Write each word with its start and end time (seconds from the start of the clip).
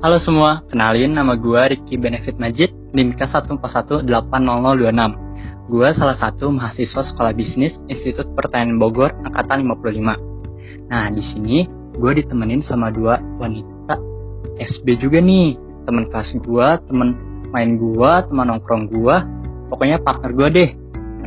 Halo 0.00 0.16
semua, 0.24 0.64
kenalin 0.72 1.12
nama 1.12 1.36
gue 1.36 1.76
Ricky 1.76 2.00
Benefit 2.00 2.40
Majid, 2.40 2.72
NIM 2.96 3.20
K14180026. 3.20 4.08
Gue 5.68 5.88
salah 5.92 6.16
satu 6.16 6.48
mahasiswa 6.48 7.04
Sekolah 7.04 7.36
Bisnis 7.36 7.76
Institut 7.84 8.24
Pertanian 8.32 8.80
Bogor 8.80 9.12
angkatan 9.28 9.60
55. 9.60 10.88
Nah, 10.88 11.12
di 11.12 11.20
sini 11.20 11.68
gue 12.00 12.12
ditemenin 12.16 12.64
sama 12.64 12.88
dua 12.88 13.20
wanita 13.36 14.00
SB 14.56 15.04
juga 15.04 15.20
nih, 15.20 15.60
teman 15.84 16.08
kelas 16.08 16.32
gue, 16.32 16.68
teman 16.88 17.20
main 17.52 17.76
gue, 17.76 18.12
teman 18.24 18.56
nongkrong 18.56 18.88
gue, 18.88 19.16
pokoknya 19.68 20.00
partner 20.00 20.32
gue 20.32 20.48
deh. 20.48 20.70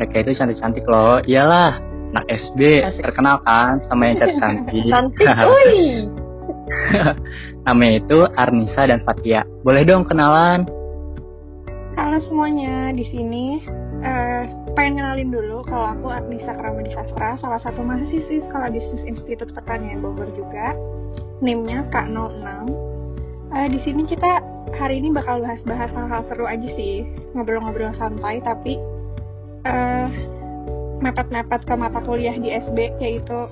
Mereka 0.02 0.26
itu 0.26 0.34
cantik-cantik 0.34 0.90
loh, 0.90 1.21
iyalah, 1.21 1.78
anak 2.18 2.26
SB, 2.26 2.90
Asik. 2.90 3.05
terkenal 3.05 3.38
kan 3.46 3.86
sama 3.86 4.10
yang 4.10 4.18
cantik-cantik. 4.18 4.90
Cantik. 4.90 5.30
Namanya 7.64 8.04
itu 8.04 8.20
Arnisa 8.36 8.91
dan 8.91 9.00
Fatia. 9.07 9.48
Boleh 9.63 9.88
dong 9.88 10.04
kenalan? 10.04 10.67
Halo 11.95 12.20
semuanya, 12.27 12.91
di 12.91 13.08
sini 13.08 13.63
eh, 14.04 14.44
pengen 14.76 14.99
kenalin 14.99 15.31
dulu 15.31 15.63
kalau 15.63 15.95
aku 15.95 16.12
Arnisa 16.12 16.59
Kramadi 16.59 16.91
Sastra, 16.91 17.40
salah 17.40 17.63
satu 17.63 17.80
mahasiswi 17.80 18.44
Sekolah 18.44 18.68
Bisnis 18.68 19.07
Institut 19.07 19.55
Pertanian 19.55 20.04
Bogor 20.04 20.27
juga. 20.35 20.76
NIM-nya 21.40 21.88
K06. 21.88 22.44
Eh, 23.55 23.68
di 23.71 23.80
sini 23.88 24.04
kita 24.12 24.43
hari 24.76 24.99
ini 24.99 25.16
bakal 25.16 25.40
bahas-bahas 25.40 25.91
hal-hal 25.95 26.21
seru 26.27 26.43
aja 26.43 26.68
sih, 26.76 27.07
ngobrol-ngobrol 27.32 27.95
santai 27.95 28.43
tapi 28.43 28.76
eh, 29.63 30.07
mepet-mepet 30.99 31.63
ke 31.63 31.73
mata 31.80 32.04
kuliah 32.04 32.35
di 32.35 32.52
SB 32.59 32.99
yaitu 32.99 33.48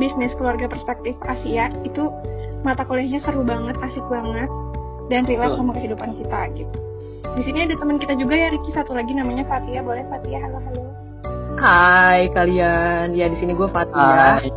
Bisnis 0.00 0.32
Keluarga 0.40 0.72
Perspektif 0.72 1.20
Asia. 1.28 1.68
Itu 1.84 2.08
mata 2.60 2.84
kuliahnya 2.84 3.20
seru 3.24 3.40
banget, 3.40 3.76
asik 3.80 4.04
banget 4.12 4.50
dan 5.08 5.24
relate 5.24 5.56
sama 5.56 5.72
kehidupan 5.72 6.10
kita 6.20 6.40
gitu. 6.54 6.78
Di 7.30 7.42
sini 7.46 7.58
ada 7.64 7.74
teman 7.78 7.96
kita 7.96 8.14
juga 8.18 8.34
ya 8.34 8.48
Ricky 8.52 8.70
satu 8.74 8.92
lagi 8.92 9.14
namanya 9.14 9.46
Fatia. 9.46 9.80
Boleh 9.80 10.04
Fatia? 10.10 10.38
Halo 10.44 10.58
halo. 10.60 10.82
Hai 11.60 12.28
kalian, 12.32 13.12
ya 13.12 13.26
di 13.28 13.36
sini 13.36 13.52
gue 13.52 13.68
Fatia 13.68 14.40
Hai. 14.40 14.50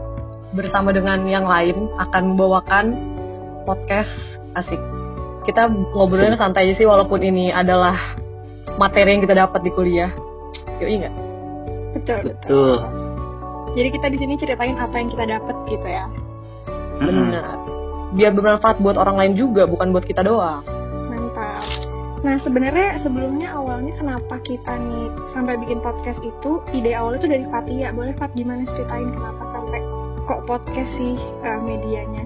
bersama 0.55 0.91
dengan 0.95 1.23
yang 1.27 1.47
lain 1.47 1.91
akan 1.99 2.23
membawakan 2.33 2.85
podcast 3.63 4.11
asik. 4.55 4.79
Kita 5.43 5.67
ngobrolnya 5.67 6.39
santai 6.39 6.71
aja 6.71 6.79
sih 6.79 6.87
walaupun 6.87 7.19
ini 7.19 7.51
adalah 7.51 8.15
materi 8.79 9.19
yang 9.19 9.23
kita 9.23 9.35
dapat 9.35 9.59
di 9.63 9.71
kuliah. 9.75 10.11
Yuk 10.79 10.89
ingat. 10.89 11.13
Betul 11.93 12.19
betul. 12.31 12.39
Betul. 12.39 12.75
Jadi 13.73 13.89
kita 13.89 14.07
di 14.13 14.17
sini 14.21 14.33
ceritain 14.37 14.77
apa 14.77 14.95
yang 15.01 15.09
kita 15.11 15.25
dapat 15.25 15.55
gitu 15.67 15.87
ya. 15.87 16.05
Benar. 17.01 17.72
Biar 18.13 18.31
bermanfaat 18.33 18.77
buat 18.77 18.93
orang 18.95 19.17
lain 19.17 19.33
juga, 19.33 19.65
bukan 19.65 19.89
buat 19.89 20.05
kita 20.05 20.21
doang. 20.21 20.61
Mantap. 21.09 21.65
Nah 22.23 22.39
sebenarnya 22.45 23.03
sebelumnya 23.03 23.51
awalnya 23.51 23.93
kenapa 23.99 24.39
kita 24.45 24.79
nih 24.79 25.09
sampai 25.35 25.59
bikin 25.59 25.83
podcast 25.83 26.21
itu 26.23 26.61
ide 26.71 26.93
awalnya 26.93 27.19
tuh 27.25 27.31
dari 27.33 27.45
Fatia. 27.49 27.89
Boleh 27.91 28.13
Fat 28.15 28.31
gimana 28.37 28.63
ceritain 28.69 29.09
kenapa 29.11 29.43
sampai 29.49 29.81
kok 30.23 30.41
podcast 30.47 30.91
sih 30.95 31.17
eh, 31.19 31.59
medianya? 31.59 32.23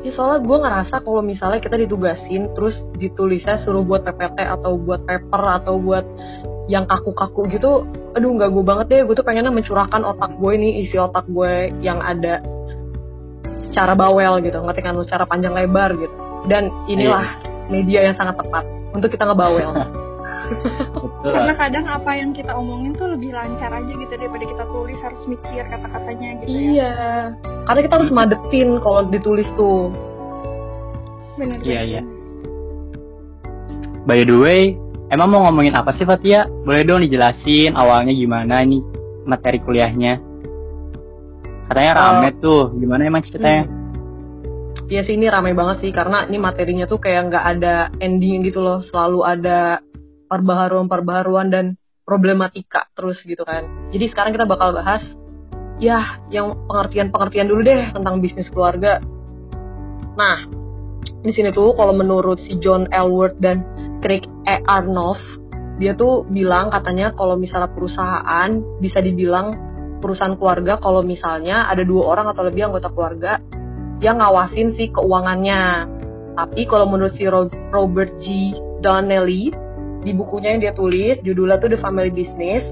Ya 0.00 0.10
soalnya 0.16 0.40
gue 0.44 0.58
ngerasa 0.64 0.94
kalau 1.04 1.20
misalnya 1.20 1.60
kita 1.60 1.76
ditugasin 1.76 2.52
terus 2.56 2.76
ditulisnya 2.96 3.60
suruh 3.60 3.84
buat 3.84 4.04
PPT 4.04 4.36
atau 4.42 4.80
buat 4.80 5.04
paper 5.04 5.42
atau 5.60 5.76
buat 5.76 6.04
yang 6.70 6.86
kaku-kaku 6.86 7.50
gitu 7.52 7.84
aduh 8.14 8.30
nggak 8.34 8.50
gue 8.50 8.64
banget 8.64 8.86
deh 8.90 9.00
gue 9.06 9.14
tuh 9.18 9.26
pengennya 9.26 9.54
mencurahkan 9.54 10.02
otak 10.02 10.34
gue 10.38 10.52
nih 10.54 10.72
isi 10.86 10.96
otak 10.98 11.26
gue 11.30 11.70
yang 11.82 11.98
ada 12.02 12.42
secara 13.70 13.94
bawel 13.94 14.42
gitu 14.42 14.58
ngerti 14.60 14.80
kan 14.82 14.92
lu 14.98 15.06
secara 15.06 15.24
panjang 15.24 15.54
lebar 15.54 15.94
gitu 15.96 16.14
dan 16.50 16.68
inilah 16.90 17.38
media 17.70 18.10
yang 18.10 18.16
sangat 18.18 18.36
tepat 18.38 18.66
untuk 18.92 19.08
kita 19.08 19.24
ngebawel 19.24 19.70
Betul. 20.50 21.30
Karena 21.30 21.54
kadang 21.54 21.86
apa 21.86 22.10
yang 22.18 22.34
kita 22.34 22.50
omongin 22.58 22.90
tuh 22.98 23.14
lebih 23.14 23.30
lancar 23.30 23.70
aja 23.70 23.86
gitu 23.86 24.10
daripada 24.18 24.42
kita 24.42 24.64
tulis 24.66 24.98
harus 24.98 25.22
mikir 25.30 25.62
kata-katanya 25.62 26.42
gitu 26.42 26.50
ya. 26.50 26.58
iya 26.58 26.94
karena 27.70 27.80
kita 27.86 27.94
harus 28.02 28.10
madetin 28.10 28.68
kalau 28.82 29.06
ditulis 29.06 29.46
tuh 29.54 29.94
Bener 31.40 31.58
Iya, 31.64 31.80
iya. 31.88 32.02
By 34.04 34.28
the 34.28 34.36
way, 34.36 34.76
emang 35.08 35.32
mau 35.32 35.48
ngomongin 35.48 35.72
apa 35.72 35.96
sih 35.96 36.04
Fatia? 36.04 36.44
Boleh 36.68 36.84
dong 36.84 37.00
dijelasin 37.00 37.72
awalnya 37.72 38.12
gimana 38.12 38.60
nih 38.60 38.84
materi 39.24 39.56
kuliahnya? 39.64 40.20
Katanya 41.70 41.92
rame 41.94 42.34
tuh, 42.42 42.74
gimana 42.74 43.06
emang 43.06 43.22
ceritanya? 43.22 43.70
Iya 44.90 45.06
sih 45.06 45.14
ini 45.14 45.30
ramai 45.30 45.54
banget 45.54 45.86
sih 45.86 45.94
karena 45.94 46.26
ini 46.26 46.34
materinya 46.42 46.90
tuh 46.90 46.98
kayak 46.98 47.30
nggak 47.30 47.44
ada 47.46 47.94
ending 48.02 48.42
gitu 48.42 48.58
loh, 48.58 48.82
selalu 48.82 49.22
ada 49.22 49.78
perbaharuan-perbaharuan 50.26 51.46
dan 51.46 51.78
problematika 52.02 52.90
terus 52.98 53.22
gitu 53.22 53.46
kan. 53.46 53.70
Jadi 53.94 54.10
sekarang 54.10 54.34
kita 54.34 54.50
bakal 54.50 54.74
bahas 54.74 54.98
ya 55.78 56.18
yang 56.26 56.66
pengertian-pengertian 56.66 57.46
dulu 57.46 57.62
deh 57.62 57.94
tentang 57.94 58.18
bisnis 58.18 58.50
keluarga. 58.50 58.98
Nah, 60.18 60.50
di 61.22 61.30
sini 61.30 61.54
tuh 61.54 61.78
kalau 61.78 61.94
menurut 61.94 62.42
si 62.42 62.58
John 62.58 62.90
Elwood 62.90 63.38
dan 63.38 63.62
Craig 64.02 64.26
E. 64.42 64.58
Arnoff, 64.66 65.22
dia 65.78 65.94
tuh 65.94 66.26
bilang 66.26 66.74
katanya 66.74 67.14
kalau 67.14 67.38
misalnya 67.38 67.70
perusahaan 67.70 68.58
bisa 68.82 68.98
dibilang 68.98 69.69
perusahaan 70.00 70.34
keluarga 70.34 70.80
kalau 70.80 71.04
misalnya 71.04 71.68
ada 71.68 71.84
dua 71.84 72.16
orang 72.16 72.32
atau 72.32 72.42
lebih 72.48 72.72
anggota 72.72 72.88
keluarga 72.90 73.38
yang 74.00 74.18
ngawasin 74.18 74.74
si 74.74 74.88
keuangannya. 74.90 75.86
Tapi 76.34 76.64
kalau 76.64 76.88
menurut 76.88 77.12
si 77.14 77.28
Ro- 77.28 77.52
Robert 77.70 78.16
G. 78.24 78.56
Donnelly 78.80 79.52
di 80.00 80.12
bukunya 80.16 80.56
yang 80.56 80.60
dia 80.64 80.72
tulis 80.72 81.20
judulnya 81.20 81.60
tuh 81.60 81.76
The 81.76 81.78
Family 81.84 82.08
Business, 82.08 82.64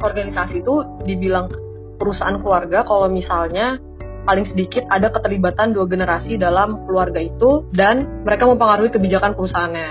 organisasi 0.00 0.64
itu 0.64 0.74
dibilang 1.04 1.52
perusahaan 2.00 2.40
keluarga 2.40 2.88
kalau 2.88 3.12
misalnya 3.12 3.76
paling 4.24 4.48
sedikit 4.48 4.84
ada 4.88 5.12
keterlibatan 5.12 5.76
dua 5.76 5.84
generasi 5.88 6.36
dalam 6.40 6.84
keluarga 6.88 7.20
itu 7.20 7.68
dan 7.72 8.24
mereka 8.24 8.48
mempengaruhi 8.48 8.92
kebijakan 8.92 9.36
perusahaannya. 9.36 9.88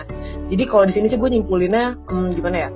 Jadi 0.49 0.63
kalau 0.65 0.85
di 0.85 0.93
sini 0.93 1.05
sih 1.09 1.17
gue 1.17 1.29
nyimpulinnya 1.29 1.97
hmm, 2.05 2.27
gimana 2.37 2.57
ya? 2.57 2.69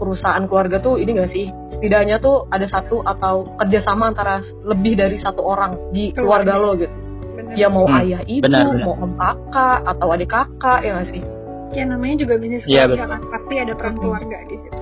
Perusahaan 0.00 0.40
keluarga 0.42 0.80
tuh 0.80 0.96
ini 0.96 1.12
gak 1.12 1.28
sih? 1.28 1.46
Setidaknya 1.70 2.16
tuh 2.18 2.48
ada 2.48 2.64
satu 2.64 3.04
atau 3.04 3.52
kerjasama 3.54 4.08
antara 4.08 4.40
lebih 4.64 4.96
dari 4.96 5.20
satu 5.20 5.44
orang 5.44 5.76
di 5.92 6.08
keluarga, 6.10 6.56
Keluarga. 6.56 6.66
lo 6.66 6.80
gitu. 6.80 6.94
Bener. 7.30 7.52
Ya 7.52 7.68
mau 7.68 7.84
Hmm, 7.84 8.00
ayah 8.00 8.24
ibu, 8.24 8.42
benar, 8.42 8.64
benar. 8.66 8.80
mau 8.82 8.94
om 8.96 9.12
kakak 9.14 9.78
atau 9.86 10.06
adik 10.10 10.30
kakak 10.30 10.78
ya 10.80 10.90
gak 10.96 11.08
sih? 11.12 11.22
Ya 11.70 11.84
namanya 11.84 12.16
juga 12.18 12.34
bisnis 12.34 12.64
Iya, 12.64 12.88
keluarga 12.88 13.04
kan. 13.06 13.20
Pasti 13.28 13.54
ada 13.54 13.72
peran 13.74 13.92
Hmm. 13.92 14.00
keluarga 14.00 14.36
di 14.42 14.56
situ. 14.56 14.78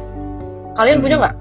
Kalian 0.72 0.94
Hmm. 0.94 1.04
punya 1.04 1.16
nggak 1.18 1.34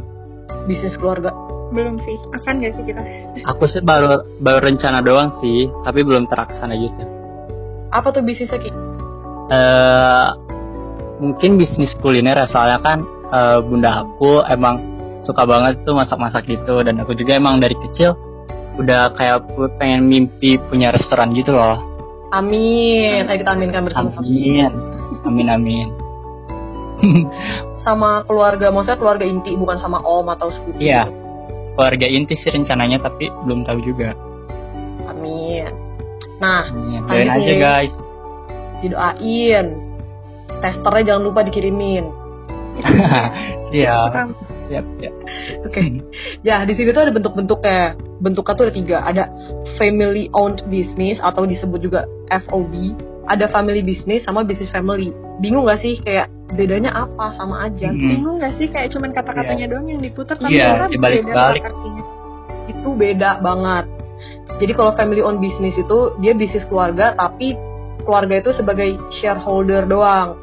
bisnis 0.65 0.95
keluarga? 0.97 1.31
Belum 1.67 1.95
sih. 1.99 2.17
Akan 2.33 2.53
gak 2.57 2.73
sih 2.73 2.83
kita? 2.83 3.01
Aku 3.45 3.63
sih 3.67 3.79
baru 3.79 4.09
baru 4.39 4.59
rencana 4.63 4.99
doang 4.99 5.37
sih, 5.37 5.69
tapi 5.83 6.01
belum 6.01 6.25
terlaksana 6.25 6.73
gitu. 6.75 7.03
Apa 7.89 8.09
tuh 8.09 8.19
bisnisnya 8.21 8.57
Ki? 8.57 8.71
eh 9.47 10.27
mungkin 11.17 11.55
bisnis 11.55 11.95
kuliner 11.97 12.35
ya, 12.35 12.45
soalnya 12.45 12.79
kan 12.79 12.99
eh, 13.31 13.59
bunda 13.63 14.05
aku 14.05 14.43
emang 14.47 14.81
suka 15.25 15.43
banget 15.43 15.83
tuh 15.83 15.97
masak-masak 15.97 16.47
gitu 16.47 16.79
dan 16.85 17.01
aku 17.03 17.11
juga 17.17 17.35
emang 17.35 17.59
dari 17.59 17.75
kecil 17.75 18.15
udah 18.77 19.11
kayak 19.17 19.49
pengen 19.81 20.05
mimpi 20.05 20.61
punya 20.69 20.93
restoran 20.93 21.33
gitu 21.33 21.51
loh. 21.51 21.81
Amin. 22.31 23.25
Ayo 23.25 23.37
kita 23.41 23.51
aminkan 23.55 23.83
bersama-sama. 23.87 24.23
Amin. 24.23 24.71
Amin 25.25 25.47
amin. 25.49 25.87
Sama 27.85 28.25
keluarga, 28.27 28.67
maksudnya 28.69 28.99
keluarga 28.99 29.23
inti 29.23 29.55
bukan 29.55 29.79
sama 29.79 30.03
om 30.03 30.27
atau 30.27 30.51
sepupu. 30.51 30.75
Iya. 30.81 31.07
Keluarga 31.77 32.03
inti 32.09 32.35
sih 32.35 32.51
rencananya 32.51 32.99
tapi 32.99 33.31
belum 33.47 33.63
tahu 33.63 33.79
juga. 33.79 34.11
Amin. 35.07 35.71
Nah, 36.43 36.67
Amin. 36.67 37.07
Doain 37.07 37.31
aja 37.31 37.53
guys. 37.55 37.93
didoain. 38.83 39.65
Testernya 40.59 41.15
jangan 41.15 41.23
lupa 41.31 41.47
dikirimin. 41.47 42.26
Iya. 43.67 43.97
Siap, 44.67 44.85
siap. 44.99 45.13
Oke. 45.63 45.83
Ya, 46.43 46.63
di 46.63 46.73
sini 46.75 46.91
tuh 46.91 47.07
ada 47.07 47.11
bentuk-bentuknya. 47.11 47.95
Bentuknya 48.19 48.53
tuh 48.55 48.65
ada 48.67 48.73
tiga. 48.75 48.97
Ada 49.03 49.23
family 49.75 50.27
owned 50.31 50.63
business 50.67 51.19
atau 51.19 51.43
disebut 51.43 51.79
juga 51.79 52.03
FOB. 52.27 52.95
Ada 53.27 53.51
family 53.51 53.83
business 53.83 54.23
sama 54.23 54.43
business 54.43 54.71
family. 54.71 55.11
Bingung 55.39 55.67
gak 55.67 55.79
sih 55.79 55.99
kayak 55.99 56.27
bedanya 56.55 56.95
apa 56.95 57.35
sama 57.35 57.67
aja? 57.67 57.91
Hmm. 57.91 57.99
Bingung 57.99 58.39
gak 58.39 58.55
sih 58.55 58.67
kayak 58.67 58.91
cuman 58.91 59.11
kata-katanya 59.11 59.67
doang 59.67 59.87
yang 59.87 59.99
diputar 59.99 60.35
tapi 60.35 60.55
Iya, 60.55 60.87
ternyata 60.87 60.91
dibalik-balik. 60.95 61.61
beda 61.63 61.71
artinya. 61.75 62.03
Itu 62.67 62.89
beda 62.95 63.29
banget. 63.39 63.85
Jadi 64.57 64.71
kalau 64.73 64.91
family 64.95 65.19
owned 65.19 65.43
business 65.43 65.75
itu 65.75 65.97
dia 66.19 66.31
bisnis 66.33 66.63
keluarga 66.67 67.13
tapi 67.13 67.53
keluarga 68.01 68.39
itu 68.39 68.55
sebagai 68.55 68.95
shareholder 69.19 69.83
doang. 69.83 70.39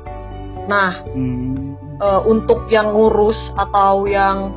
Nah, 0.64 1.04
Hmm. 1.08 1.63
Eh, 1.98 2.20
untuk 2.24 2.66
yang 2.68 2.90
ngurus 2.94 3.38
atau 3.54 4.06
yang 4.06 4.50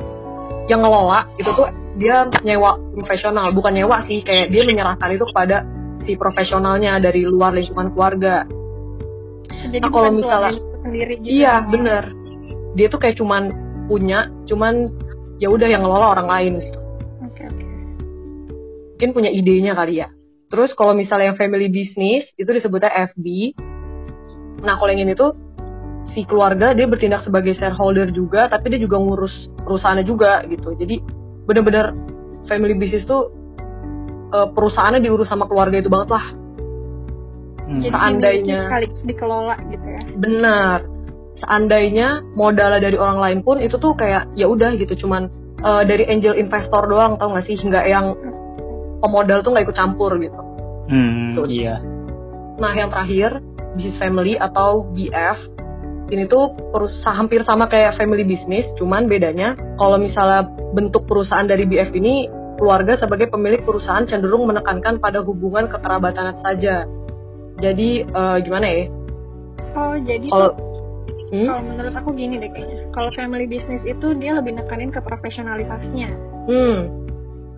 yang 0.68 0.80
ngelola 0.84 1.28
itu 1.40 1.48
tuh 1.54 1.68
dia 1.98 2.28
nyewa 2.44 2.78
profesional 2.94 3.50
bukan 3.50 3.74
nyewa 3.74 4.04
sih 4.06 4.22
kayak 4.22 4.54
dia 4.54 4.62
menyerahkan 4.62 5.10
itu 5.10 5.26
kepada 5.26 5.66
si 6.06 6.14
profesionalnya 6.14 7.02
dari 7.02 7.26
luar 7.26 7.52
lingkungan 7.52 7.90
keluarga. 7.92 8.46
Jadi 9.68 9.82
Nah, 9.82 9.90
kalau 9.90 10.10
misalnya- 10.14 10.62
sendiri 10.78 11.14
gitu. 11.20 11.42
Iya, 11.42 11.54
ya. 11.60 11.66
bener. 11.66 12.04
Dia 12.78 12.86
tuh 12.86 13.00
kayak 13.02 13.18
cuman 13.18 13.50
punya, 13.90 14.30
cuman 14.46 14.86
ya 15.42 15.50
udah 15.50 15.66
yang 15.66 15.82
ngelola 15.82 16.14
orang 16.14 16.28
lain 16.30 16.52
gitu. 16.62 16.80
Oke, 17.26 17.42
oke. 17.44 17.64
Mungkin 18.94 19.10
punya 19.10 19.30
idenya 19.34 19.74
kali 19.74 19.98
ya. 20.00 20.08
Terus 20.48 20.72
kalau 20.72 20.94
misalnya 20.96 21.34
yang 21.34 21.38
family 21.40 21.66
business 21.68 22.30
itu 22.38 22.46
disebutnya 22.48 22.88
FB. 23.10 23.26
Nah, 24.62 24.78
kalau 24.78 24.90
yang 24.94 25.02
ini 25.02 25.18
tuh 25.18 25.34
si 26.10 26.24
keluarga 26.24 26.72
dia 26.72 26.86
bertindak 26.86 27.22
sebagai 27.22 27.52
shareholder 27.54 28.08
juga, 28.10 28.48
tapi 28.48 28.72
dia 28.72 28.80
juga 28.80 28.96
ngurus 28.96 29.50
perusahaannya 29.60 30.04
juga 30.04 30.42
gitu. 30.46 30.72
Jadi 30.74 31.00
bener-bener 31.44 31.92
family 32.46 32.74
business 32.74 33.04
tuh 33.04 33.28
eh, 34.28 34.48
perusahaannya 34.52 35.00
diurus 35.00 35.28
sama 35.28 35.44
keluarga 35.44 35.80
itu 35.80 35.88
banget 35.88 36.10
lah. 36.12 36.24
Hmm. 37.68 37.80
Jadi 37.84 37.92
Seandainya- 37.92 38.64
sekaligus 38.68 39.02
dikelola 39.04 39.56
gitu 39.68 39.86
ya. 39.86 40.00
Benar. 40.16 40.78
Seandainya 41.38 42.08
modalnya 42.34 42.80
dari 42.82 42.98
orang 42.98 43.20
lain 43.22 43.38
pun 43.46 43.62
itu 43.62 43.78
tuh 43.78 43.94
kayak 43.94 44.26
ya 44.34 44.50
udah 44.50 44.74
gitu, 44.74 45.06
cuman 45.06 45.28
eh, 45.58 45.82
dari 45.84 46.08
angel 46.08 46.34
investor 46.34 46.88
doang, 46.88 47.14
tau 47.20 47.30
gak 47.36 47.44
sih? 47.44 47.54
Nggak 47.56 47.84
yang 47.86 48.16
pemodal 48.98 49.42
tuh 49.42 49.54
nggak 49.54 49.70
ikut 49.70 49.76
campur 49.78 50.16
gitu. 50.18 50.40
Hmm, 50.88 51.36
Tuh. 51.36 51.46
iya. 51.46 51.78
Nah, 52.58 52.72
yang 52.74 52.90
terakhir, 52.90 53.38
business 53.76 54.00
family 54.00 54.34
atau 54.34 54.88
BF. 54.90 55.38
Ini 56.08 56.24
tuh 56.24 56.56
perusahaan 56.72 57.20
hampir 57.20 57.44
sama 57.44 57.68
kayak 57.68 58.00
family 58.00 58.24
business, 58.24 58.64
cuman 58.80 59.04
bedanya 59.04 59.52
kalau 59.76 60.00
misalnya 60.00 60.48
bentuk 60.72 61.04
perusahaan 61.04 61.44
dari 61.44 61.68
BF 61.68 61.92
ini 61.92 62.28
keluarga 62.56 62.96
sebagai 62.96 63.28
pemilik 63.28 63.60
perusahaan 63.62 64.08
cenderung 64.08 64.48
menekankan 64.48 64.98
pada 64.98 65.20
hubungan 65.20 65.68
kekerabatan 65.68 66.40
saja. 66.40 66.88
Jadi 67.60 68.08
eh, 68.08 68.36
gimana 68.40 68.66
ya? 68.66 68.84
Oh, 69.76 69.94
jadi 70.00 70.26
Kalau 70.32 70.50
Hmm? 71.28 71.44
kalau 71.44 71.60
menurut 71.60 71.92
aku 71.92 72.16
gini 72.16 72.40
deh 72.40 72.48
kayaknya. 72.48 72.88
Kalau 72.88 73.12
family 73.12 73.44
business 73.44 73.84
itu 73.84 74.16
dia 74.16 74.32
lebih 74.32 74.56
nekanin 74.56 74.88
ke 74.88 75.00
profesionalitasnya. 75.04 76.08
Hmm, 76.48 76.88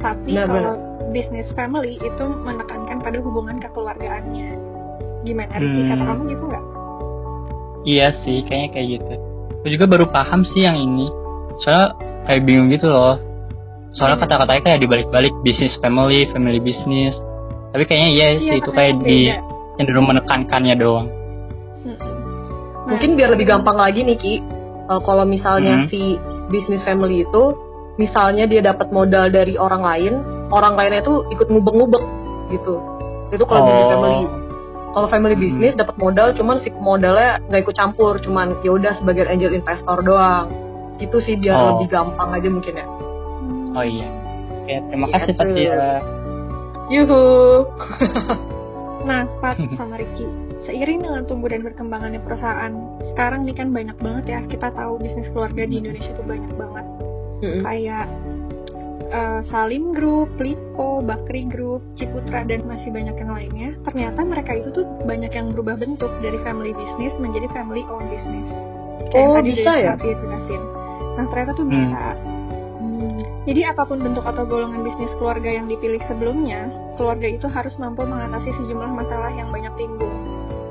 Tapi 0.02 0.32
Benar, 0.34 0.48
kalau 0.50 0.74
bisnis 1.14 1.46
family 1.54 2.00
itu 2.02 2.24
menekankan 2.24 2.98
pada 2.98 3.18
hubungan 3.22 3.62
kekeluargaannya. 3.62 4.58
Gimana 5.22 5.54
Riki? 5.54 5.80
Hmm. 5.86 5.90
Kata 5.94 6.02
kamu 6.02 6.22
gitu 6.34 6.44
nggak? 6.50 6.64
Iya 7.84 8.12
sih, 8.24 8.44
kayaknya 8.44 8.68
kayak 8.72 8.86
gitu. 8.98 9.14
Aku 9.60 9.66
juga 9.68 9.84
baru 9.88 10.06
paham 10.08 10.44
sih 10.44 10.64
yang 10.64 10.76
ini. 10.76 11.08
Soalnya 11.60 11.96
kayak 12.28 12.42
bingung 12.44 12.68
gitu 12.68 12.88
loh. 12.88 13.16
Soalnya 13.96 14.20
Hmm. 14.20 14.24
kata-katanya 14.28 14.62
kayak 14.62 14.80
dibalik-balik 14.80 15.34
bisnis 15.42 15.74
family, 15.80 16.28
family 16.30 16.60
business. 16.60 17.16
Tapi 17.70 17.82
kayaknya 17.86 18.10
iya 18.10 18.26
sih 18.36 18.56
itu 18.58 18.70
kayak 18.70 19.02
di 19.02 19.30
beda. 19.30 19.42
cenderung 19.78 20.06
menekankannya 20.08 20.74
doang. 20.76 21.08
Mungkin 22.90 23.14
biar 23.14 23.30
lebih 23.32 23.46
gampang 23.46 23.78
lagi 23.78 24.02
nih 24.02 24.18
Ki. 24.18 24.34
Eh, 24.90 25.00
kalau 25.06 25.22
misalnya 25.22 25.84
Hmm. 25.84 25.88
si 25.88 26.18
business 26.50 26.82
family 26.82 27.22
itu 27.22 27.54
misalnya 27.94 28.44
dia 28.44 28.60
dapat 28.60 28.90
modal 28.90 29.30
dari 29.30 29.54
orang 29.54 29.82
lain, 29.84 30.12
orang 30.50 30.74
lainnya 30.74 31.00
itu 31.00 31.22
ikut 31.30 31.46
ngubek-ngubek 31.46 32.04
gitu. 32.50 32.74
Itu 33.30 33.44
kalau 33.46 33.62
Oh. 33.62 33.88
family. 33.88 34.22
Kalau 34.90 35.06
family 35.06 35.34
Hmm. 35.34 35.42
business 35.42 35.74
dapat 35.74 35.94
modal 35.96 36.34
cuman 36.34 36.56
si 36.58 36.68
modalnya 36.72 37.38
nggak 37.46 37.60
ikut 37.62 37.76
campur, 37.76 38.18
cuman 38.18 38.58
ya 38.60 38.70
udah 38.70 38.92
sebagai 38.96 39.24
angel 39.24 39.54
investor 39.54 40.02
doang. 40.02 40.50
Itu 40.98 41.18
sih 41.18 41.38
biar 41.38 41.54
Oh. 41.54 41.66
lebih 41.78 41.88
gampang 41.88 42.30
aja 42.30 42.48
mungkin 42.48 42.74
ya. 42.74 42.86
Oh 43.70 43.82
iya. 43.82 44.08
Oke, 44.60 44.74
terima 44.90 45.06
Iya, 45.06 45.14
kasih. 45.16 45.34
Fatia. 45.34 45.82
Yuhu. 46.88 47.22
Nah, 49.00 49.24
Pat 49.40 49.56
sama 49.80 49.96
Ricky, 49.96 50.28
seiring 50.60 51.00
dengan 51.00 51.24
tumbuh 51.24 51.48
dan 51.48 51.64
berkembangannya 51.64 52.20
perusahaan, 52.20 52.68
sekarang 53.08 53.48
nih 53.48 53.56
kan 53.56 53.72
banyak 53.72 53.96
banget 53.96 54.24
ya 54.28 54.40
kita 54.44 54.68
tahu 54.76 55.00
bisnis 55.00 55.24
keluarga 55.32 55.64
di 55.64 55.80
Indonesia 55.80 56.12
tuh 56.12 56.20
banyak 56.20 56.52
banget. 56.52 56.84
Kayak 57.64 58.12
eh, 59.10 59.40
Salim 59.50 59.92
Group, 59.92 60.38
Lipo, 60.38 61.02
Bakri 61.02 61.44
Group, 61.46 61.82
Ciputra 61.94 62.46
dan 62.46 62.64
masih 62.64 62.90
banyak 62.90 63.16
yang 63.18 63.30
lainnya. 63.30 63.70
Ternyata 63.82 64.22
mereka 64.22 64.54
itu 64.54 64.70
tuh 64.70 64.86
banyak 65.04 65.30
yang 65.30 65.50
berubah 65.50 65.76
bentuk 65.76 66.10
dari 66.22 66.38
family 66.40 66.70
business 66.72 67.14
menjadi 67.18 67.50
family 67.50 67.82
owned 67.86 68.08
business. 68.08 68.48
Kayak 69.10 69.18
yang 69.18 69.30
Oh, 69.30 69.36
tadi 69.36 69.50
bisa 69.50 69.72
ya? 69.74 69.92
Jelasin. 69.98 70.62
Nah, 71.18 71.24
ternyata 71.28 71.52
tuh 71.52 71.66
Hmm. 71.66 71.74
bisa. 71.74 72.04
Hmm, 72.80 73.20
Jadi 73.48 73.60
apa 73.66 73.82
pun 73.82 73.98
bentuk 73.98 74.22
atau 74.22 74.44
golongan 74.46 74.84
bisnis 74.84 75.10
keluarga 75.18 75.50
yang 75.50 75.66
dipilih 75.66 76.00
sebelumnya, 76.06 76.70
keluarga 76.94 77.26
itu 77.26 77.48
harus 77.48 77.74
mampu 77.76 78.04
mengatasi 78.04 78.52
sejumlah 78.62 78.90
masalah 78.94 79.32
yang 79.32 79.48
banyak 79.48 79.72
timbul, 79.74 80.12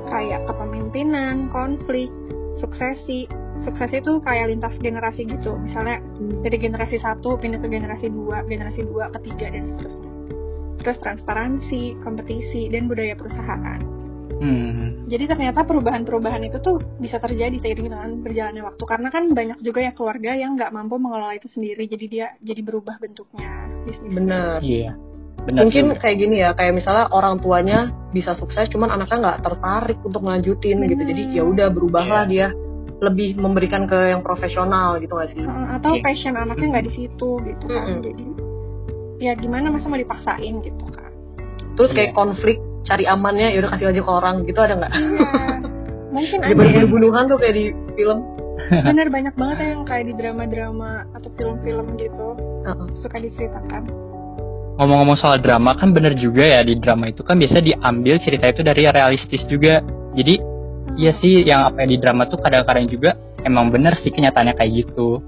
kayak 0.08 0.46
kepemimpinan, 0.46 1.50
konflik, 1.50 2.08
suksesi. 2.56 3.26
Suksesi 3.60 4.00
itu 4.00 4.12
kayak 4.24 4.48
lintas 4.48 4.74
generasi 4.80 5.28
gitu, 5.28 5.52
misalnya 5.60 6.00
dari 6.40 6.56
generasi 6.56 6.96
satu 6.96 7.36
pindah 7.36 7.60
ke 7.60 7.68
generasi 7.68 8.08
dua, 8.08 8.40
generasi 8.48 8.80
dua 8.88 9.12
ketiga 9.20 9.52
dan 9.52 9.68
seterusnya. 9.68 10.10
Terus 10.80 10.96
transparansi, 11.04 12.00
kompetisi, 12.00 12.72
dan 12.72 12.88
budaya 12.88 13.12
perusahaan. 13.12 13.80
Hmm. 14.40 15.04
Jadi 15.04 15.28
ternyata 15.28 15.68
perubahan-perubahan 15.68 16.40
itu 16.48 16.56
tuh 16.64 16.80
bisa 16.96 17.20
terjadi 17.20 17.60
seiring 17.60 17.92
dengan 17.92 18.10
berjalannya 18.24 18.64
waktu 18.64 18.84
karena 18.88 19.08
kan 19.12 19.28
banyak 19.36 19.60
juga 19.60 19.84
ya 19.84 19.92
keluarga 19.92 20.32
yang 20.32 20.56
nggak 20.56 20.72
mampu 20.72 20.96
mengelola 20.96 21.36
itu 21.36 21.52
sendiri 21.52 21.84
jadi 21.84 22.06
dia 22.08 22.26
jadi 22.40 22.64
berubah 22.64 22.96
bentuknya 22.96 23.68
bisnis. 23.84 24.16
Bener. 24.16 24.64
Iya. 24.64 24.96
Benar. 25.44 25.60
Mungkin 25.68 25.84
juga. 25.92 26.00
kayak 26.00 26.16
gini 26.16 26.36
ya, 26.40 26.50
kayak 26.56 26.72
misalnya 26.72 27.12
orang 27.12 27.40
tuanya 27.40 27.92
bisa 28.16 28.32
sukses, 28.36 28.68
cuman 28.72 28.92
anaknya 28.92 29.18
nggak 29.28 29.40
tertarik 29.44 29.98
untuk 30.00 30.20
melanjutin 30.24 30.88
gitu. 30.88 31.04
Bener. 31.04 31.08
Jadi 31.12 31.22
ya 31.36 31.42
udah 31.44 31.68
berubahlah 31.68 32.22
Iya. 32.24 32.32
dia 32.32 32.48
lebih 33.00 33.40
memberikan 33.40 33.88
ke 33.88 34.12
yang 34.12 34.20
profesional 34.20 35.00
gitu 35.00 35.16
gak 35.16 35.32
sih? 35.32 35.40
Atau 35.72 35.96
Iya. 35.96 36.02
passion 36.04 36.34
anaknya 36.36 36.66
nggak 36.76 36.86
di 36.86 36.92
situ 36.94 37.28
gitu 37.40 37.64
kan. 37.64 37.84
Mm-mm. 37.88 38.04
Jadi 38.04 38.24
ya 39.20 39.32
gimana 39.34 39.68
masa 39.68 39.88
mau 39.88 39.96
dipaksain 39.96 40.54
gitu 40.60 40.84
kan. 40.88 41.10
Terus 41.76 41.90
kayak 41.92 42.12
Iya. 42.12 42.16
konflik 42.16 42.56
cari 42.80 43.04
amannya, 43.04 43.52
ya 43.52 43.58
udah 43.60 43.70
kasih 43.72 43.88
aja 43.88 44.00
ke 44.00 44.10
orang 44.10 44.36
gitu 44.44 44.60
ada 44.60 44.74
nggak? 44.76 44.92
Iya. 44.92 45.28
Mungkin 46.14 46.38
ada 46.42 46.54
bunuh-bunuhan 46.54 47.24
tuh 47.26 47.38
kayak 47.38 47.54
di 47.54 47.64
film. 47.94 48.18
Bener 48.70 49.10
banyak 49.10 49.34
banget 49.34 49.56
ya 49.58 49.68
yang 49.74 49.82
kayak 49.82 50.04
di 50.06 50.14
drama-drama 50.14 51.02
atau 51.10 51.28
film-film 51.34 51.96
gitu 51.96 52.26
Heeh. 52.62 52.86
suka 53.00 53.16
diceritakan. 53.18 53.82
Ngomong-ngomong 54.76 55.18
soal 55.18 55.40
drama 55.40 55.76
kan 55.76 55.92
bener 55.92 56.16
juga 56.16 56.40
ya 56.40 56.60
di 56.64 56.78
drama 56.78 57.08
itu 57.08 57.20
kan 57.20 57.36
biasa 57.36 57.60
diambil 57.60 58.16
cerita 58.22 58.48
itu 58.48 58.60
dari 58.62 58.86
realistis 58.86 59.42
juga. 59.44 59.84
Jadi 60.14 60.40
iya 61.00 61.12
sih 61.16 61.40
yang 61.42 61.64
apa 61.64 61.80
yang 61.80 61.90
di 61.90 61.98
drama 61.98 62.28
tuh 62.28 62.36
kadang-kadang 62.36 62.84
juga 62.86 63.16
emang 63.40 63.72
bener 63.72 63.96
sih 63.96 64.12
kenyataannya 64.12 64.52
kayak 64.52 64.84
gitu. 64.84 65.24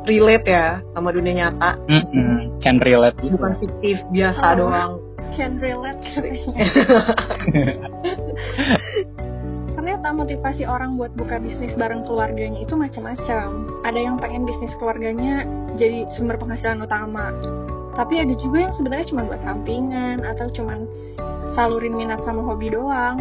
Relate 0.00 0.48
ya 0.48 0.80
sama 0.90 1.12
dunia 1.12 1.34
nyata, 1.36 1.76
Mm-mm. 1.84 2.64
Can 2.64 2.80
relate 2.80 3.20
gitu. 3.20 3.36
bukan 3.36 3.52
fiktif 3.60 4.00
biasa 4.08 4.40
Oh. 4.40 4.56
doang. 4.56 4.92
Can 5.36 5.60
relate 5.60 6.00
katanya. 6.10 6.64
Ternyata 9.70 10.08
motivasi 10.12 10.64
orang 10.64 10.96
buat 10.96 11.12
buka 11.14 11.38
bisnis 11.38 11.72
bareng 11.72 12.04
keluarganya 12.04 12.58
itu 12.58 12.74
macam-macam. 12.74 13.46
Ada 13.84 14.00
yang 14.00 14.16
pengen 14.18 14.44
bisnis 14.44 14.72
keluarganya 14.76 15.44
jadi 15.76 16.04
sumber 16.16 16.36
penghasilan 16.36 16.80
utama. 16.80 17.32
Tapi 17.94 18.20
ada 18.20 18.34
juga 18.36 18.68
yang 18.68 18.74
sebenarnya 18.74 19.06
cuma 19.08 19.22
buat 19.24 19.40
sampingan 19.40 20.24
atau 20.24 20.48
cuma 20.52 20.74
salurin 21.54 21.94
minat 21.94 22.20
sama 22.24 22.40
hobi 22.42 22.72
doang. 22.72 23.18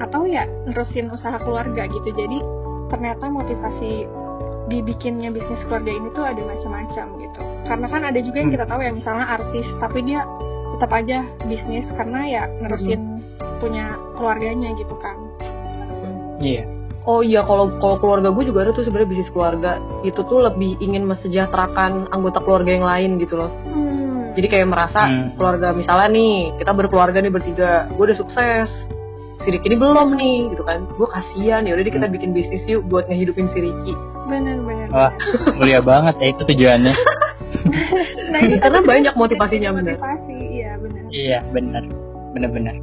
Atau 0.00 0.24
ya 0.28 0.48
nerusin 0.64 1.10
usaha 1.12 1.36
keluarga 1.42 1.88
gitu. 1.90 2.08
Jadi 2.14 2.38
ternyata 2.88 3.28
motivasi 3.28 4.06
dibikinnya 4.70 5.28
bisnis 5.34 5.60
keluarga 5.66 5.90
ini 5.90 6.08
tuh 6.14 6.24
ada 6.24 6.40
macam-macam 6.40 7.06
gitu. 7.18 7.40
Karena 7.66 7.86
kan 7.90 8.02
ada 8.06 8.20
juga 8.22 8.38
yang 8.40 8.52
kita 8.52 8.64
tahu 8.68 8.80
ya 8.80 8.92
misalnya 8.94 9.26
artis 9.26 9.66
tapi 9.82 9.98
dia 10.06 10.22
tetap 10.76 10.90
aja 10.94 11.18
bisnis 11.44 11.86
karena 11.98 12.20
ya 12.24 12.42
nerusin 12.62 13.20
punya 13.60 13.94
keluarganya 14.16 14.72
gitu 14.78 14.94
kan. 14.98 15.16
Iya. 16.42 16.64
Oh 17.02 17.18
iya, 17.18 17.42
kalau 17.42 17.66
kalau 17.82 17.98
keluarga 17.98 18.30
gue 18.30 18.44
juga 18.46 18.62
ada 18.62 18.70
tuh 18.70 18.86
sebenarnya 18.86 19.10
bisnis 19.10 19.30
keluarga. 19.34 19.82
Itu 20.06 20.22
tuh 20.22 20.46
lebih 20.46 20.78
ingin 20.78 21.02
mesejahterakan 21.02 22.14
anggota 22.14 22.38
keluarga 22.38 22.70
yang 22.70 22.86
lain 22.86 23.10
gitu 23.18 23.34
loh. 23.42 23.50
Hmm. 23.50 24.30
Jadi 24.38 24.46
kayak 24.46 24.70
merasa 24.70 25.10
Hmm. 25.10 25.34
keluarga 25.34 25.74
misalnya 25.74 26.08
nih 26.14 26.34
kita 26.62 26.70
berkeluarga 26.72 27.18
nih 27.18 27.32
bertiga, 27.34 27.90
gue 27.90 28.04
udah 28.06 28.18
sukses, 28.18 28.70
si 29.42 29.48
Riki 29.50 29.66
ini 29.68 29.76
belum 29.76 30.08
nih 30.14 30.36
gitu 30.54 30.62
kan. 30.62 30.86
Gue 30.94 31.08
kasihan 31.08 31.62
ya 31.62 31.74
udah 31.74 31.84
deh 31.84 31.92
kita 31.92 32.06
Hmm. 32.06 32.14
bikin 32.14 32.30
bisnis 32.32 32.62
yuk 32.66 32.86
buat 32.86 33.06
ngehidupin 33.06 33.46
si 33.50 33.58
Riki. 33.60 33.94
Bener-bener. 34.26 34.88
Wah, 34.90 35.10
mulia 35.58 35.80
banget 35.80 36.14
ya 36.18 36.26
itu 36.30 36.42
tujuannya. 36.46 36.94
Nah, 38.32 38.40
itu 38.42 38.58
Karena 38.58 38.80
banyak 38.82 39.14
motivasinya, 39.14 39.70
bener. 39.70 39.94
Motivasi, 39.94 40.34
iya 40.50 40.72
benar. 40.80 41.02
iya, 41.12 41.38
benar. 41.52 41.84
Benar-benar. 42.34 42.74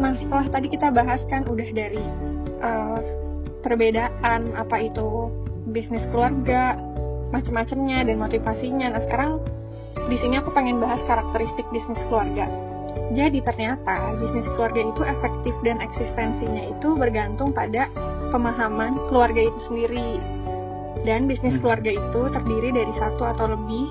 Nah, 0.00 0.12
setelah 0.18 0.46
tadi 0.48 0.66
kita 0.72 0.88
bahas 0.90 1.20
kan 1.28 1.46
udah 1.46 1.68
dari 1.70 2.02
eh, 2.58 2.98
perbedaan 3.62 4.56
apa 4.56 4.76
itu 4.80 5.30
bisnis 5.70 6.02
keluarga, 6.10 6.74
macam-macamnya 7.30 8.08
dan 8.08 8.16
motivasinya. 8.18 8.86
Nah, 8.96 9.02
sekarang 9.06 9.30
di 10.08 10.16
sini 10.18 10.40
aku 10.40 10.50
pengen 10.50 10.80
bahas 10.80 10.98
karakteristik 11.04 11.68
bisnis 11.70 12.00
keluarga. 12.08 12.48
Jadi 13.08 13.40
ternyata 13.40 14.12
bisnis 14.20 14.44
keluarga 14.52 14.80
itu 14.84 15.00
efektif 15.00 15.54
dan 15.64 15.80
eksistensinya 15.80 16.76
itu 16.76 16.88
bergantung 16.92 17.56
pada 17.56 17.88
pemahaman 18.28 19.00
keluarga 19.08 19.48
itu 19.48 19.60
sendiri. 19.68 20.20
Dan 21.08 21.24
bisnis 21.24 21.56
Hmm. 21.56 21.62
keluarga 21.64 21.90
itu 21.94 22.20
terdiri 22.28 22.68
dari 22.74 22.92
satu 23.00 23.22
atau 23.24 23.46
lebih 23.56 23.86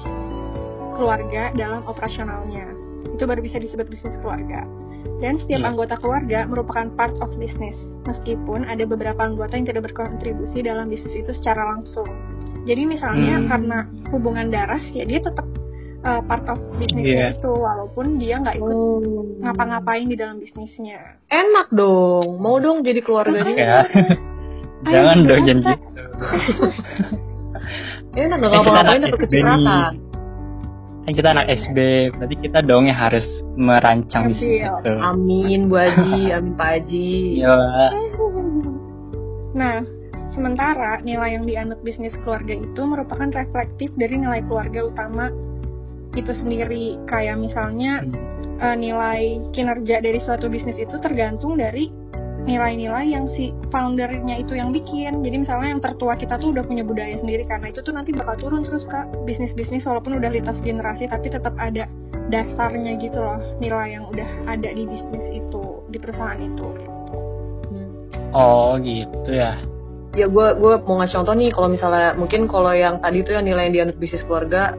keluarga 0.94 1.50
dalam 1.58 1.82
operasionalnya. 1.90 2.74
Itu 3.18 3.26
baru 3.26 3.42
bisa 3.42 3.58
disebut 3.58 3.90
bisnis 3.90 4.18
keluarga. 4.22 4.66
Dan 5.18 5.42
setiap 5.42 5.66
Yes. 5.66 5.70
anggota 5.74 5.96
keluarga 5.98 6.46
merupakan 6.46 6.94
part 6.94 7.18
of 7.26 7.34
business, 7.42 7.74
meskipun 8.06 8.70
ada 8.70 8.86
beberapa 8.86 9.18
anggota 9.26 9.58
yang 9.58 9.66
tidak 9.66 9.90
berkontribusi 9.90 10.62
dalam 10.62 10.94
bisnis 10.94 11.26
itu 11.26 11.34
secara 11.34 11.74
langsung. 11.74 12.06
Jadi 12.70 12.84
misalnya 12.86 13.42
Hmm. 13.42 13.48
karena 13.50 13.78
hubungan 14.14 14.54
darah, 14.54 14.84
ya 14.94 15.08
dia 15.08 15.24
tetap 15.24 15.48
uh, 16.02 16.22
part 16.22 16.46
of 16.46 16.58
bisnisnya 16.76 17.02
Iya. 17.04 17.28
itu, 17.36 17.52
walaupun 17.52 18.06
dia 18.18 18.36
nggak 18.38 18.58
ikut 18.58 18.70
Oh. 18.70 19.26
ngapa-ngapain 19.40 20.06
di 20.06 20.14
dalam 20.14 20.38
bisnisnya. 20.38 21.18
Enak 21.28 21.70
dong. 21.70 22.38
Mau 22.38 22.58
dong 22.58 22.82
jadi 22.82 23.00
keluarganya. 23.00 23.56
Ya. 23.56 23.78
Ayo, 24.80 24.94
Jangan 24.94 25.18
dong 25.24 25.42
gitu. 25.44 25.72
Enak 28.16 28.38
dong 28.38 28.52
Kan 28.52 28.58
kita 28.58 28.60
ngapa-ngapain 28.60 28.98
anak 28.98 29.08
dapat 29.08 29.20
kecipratan. 29.24 29.94
Kan 31.00 31.14
kita 31.16 31.30
anak 31.32 31.46
SB, 31.48 31.78
berarti 32.12 32.36
kita 32.42 32.60
dong 32.62 32.84
yang 32.86 33.00
harus 33.00 33.24
merancang 33.56 34.28
Ambil. 34.28 34.34
bisnis 34.36 34.60
itu. 34.60 34.92
Amin 35.00 35.60
Bu 35.66 35.76
Haji, 35.78 36.20
amin 36.30 36.54
Pak 36.54 36.70
Haji. 36.70 37.12
Iya. 37.40 37.56
Nah, 39.56 39.76
sementara 40.34 41.00
nilai 41.02 41.30
yang 41.32 41.46
dianut 41.46 41.80
bisnis 41.80 42.12
keluarga 42.22 42.54
itu 42.54 42.82
merupakan 42.84 43.30
reflektif 43.32 43.90
dari 43.96 44.20
nilai 44.20 44.44
keluarga 44.44 44.84
utama 44.84 45.32
itu 46.18 46.34
sendiri. 46.34 46.98
Kayak 47.06 47.38
misalnya 47.38 48.04
eh, 48.62 48.76
nilai 48.78 49.54
kinerja 49.54 50.02
dari 50.02 50.20
suatu 50.22 50.50
bisnis 50.50 50.78
itu 50.78 50.98
tergantung 51.00 51.58
dari 51.58 52.08
nilai-nilai 52.48 53.12
yang 53.12 53.28
si 53.36 53.52
foundernya 53.70 54.40
itu 54.40 54.56
yang 54.56 54.72
bikin. 54.72 55.20
Jadi 55.22 55.36
misalnya 55.44 55.76
yang 55.76 55.84
tertua 55.84 56.16
kita 56.16 56.40
tuh 56.40 56.56
udah 56.56 56.64
punya 56.64 56.88
budaya 56.88 57.20
sendiri 57.20 57.44
karena 57.44 57.70
itu 57.70 57.84
tuh 57.84 57.92
nanti 57.92 58.16
bakal 58.16 58.40
turun 58.40 58.64
terus 58.64 58.88
ke 58.88 59.00
bisnis-bisnis 59.28 59.84
walaupun 59.84 60.18
udah 60.18 60.32
lintas 60.32 60.56
generasi 60.64 61.12
tapi 61.12 61.28
tetap 61.28 61.54
ada 61.60 61.86
dasarnya 62.32 63.00
gitu 63.00 63.20
loh 63.20 63.40
nilai 63.60 64.00
yang 64.00 64.08
udah 64.08 64.30
ada 64.48 64.70
di 64.72 64.84
bisnis 64.88 65.26
itu 65.36 65.64
di 65.92 65.98
perusahaan 66.00 66.40
itu. 66.40 66.68
Oh 68.32 68.80
gitu 68.80 69.32
ya. 69.32 69.60
Ya 70.16 70.26
gue 70.26 70.48
gue 70.58 70.74
mau 70.88 70.98
ngasih 71.04 71.22
contoh 71.22 71.36
nih 71.38 71.52
kalau 71.54 71.70
misalnya 71.70 72.16
mungkin 72.16 72.50
kalau 72.50 72.74
yang 72.74 72.98
tadi 73.04 73.22
tuh 73.22 73.38
yang 73.38 73.46
nilai 73.46 73.70
yang 73.70 73.76
dianut 73.76 73.98
bisnis 74.00 74.24
keluarga 74.26 74.74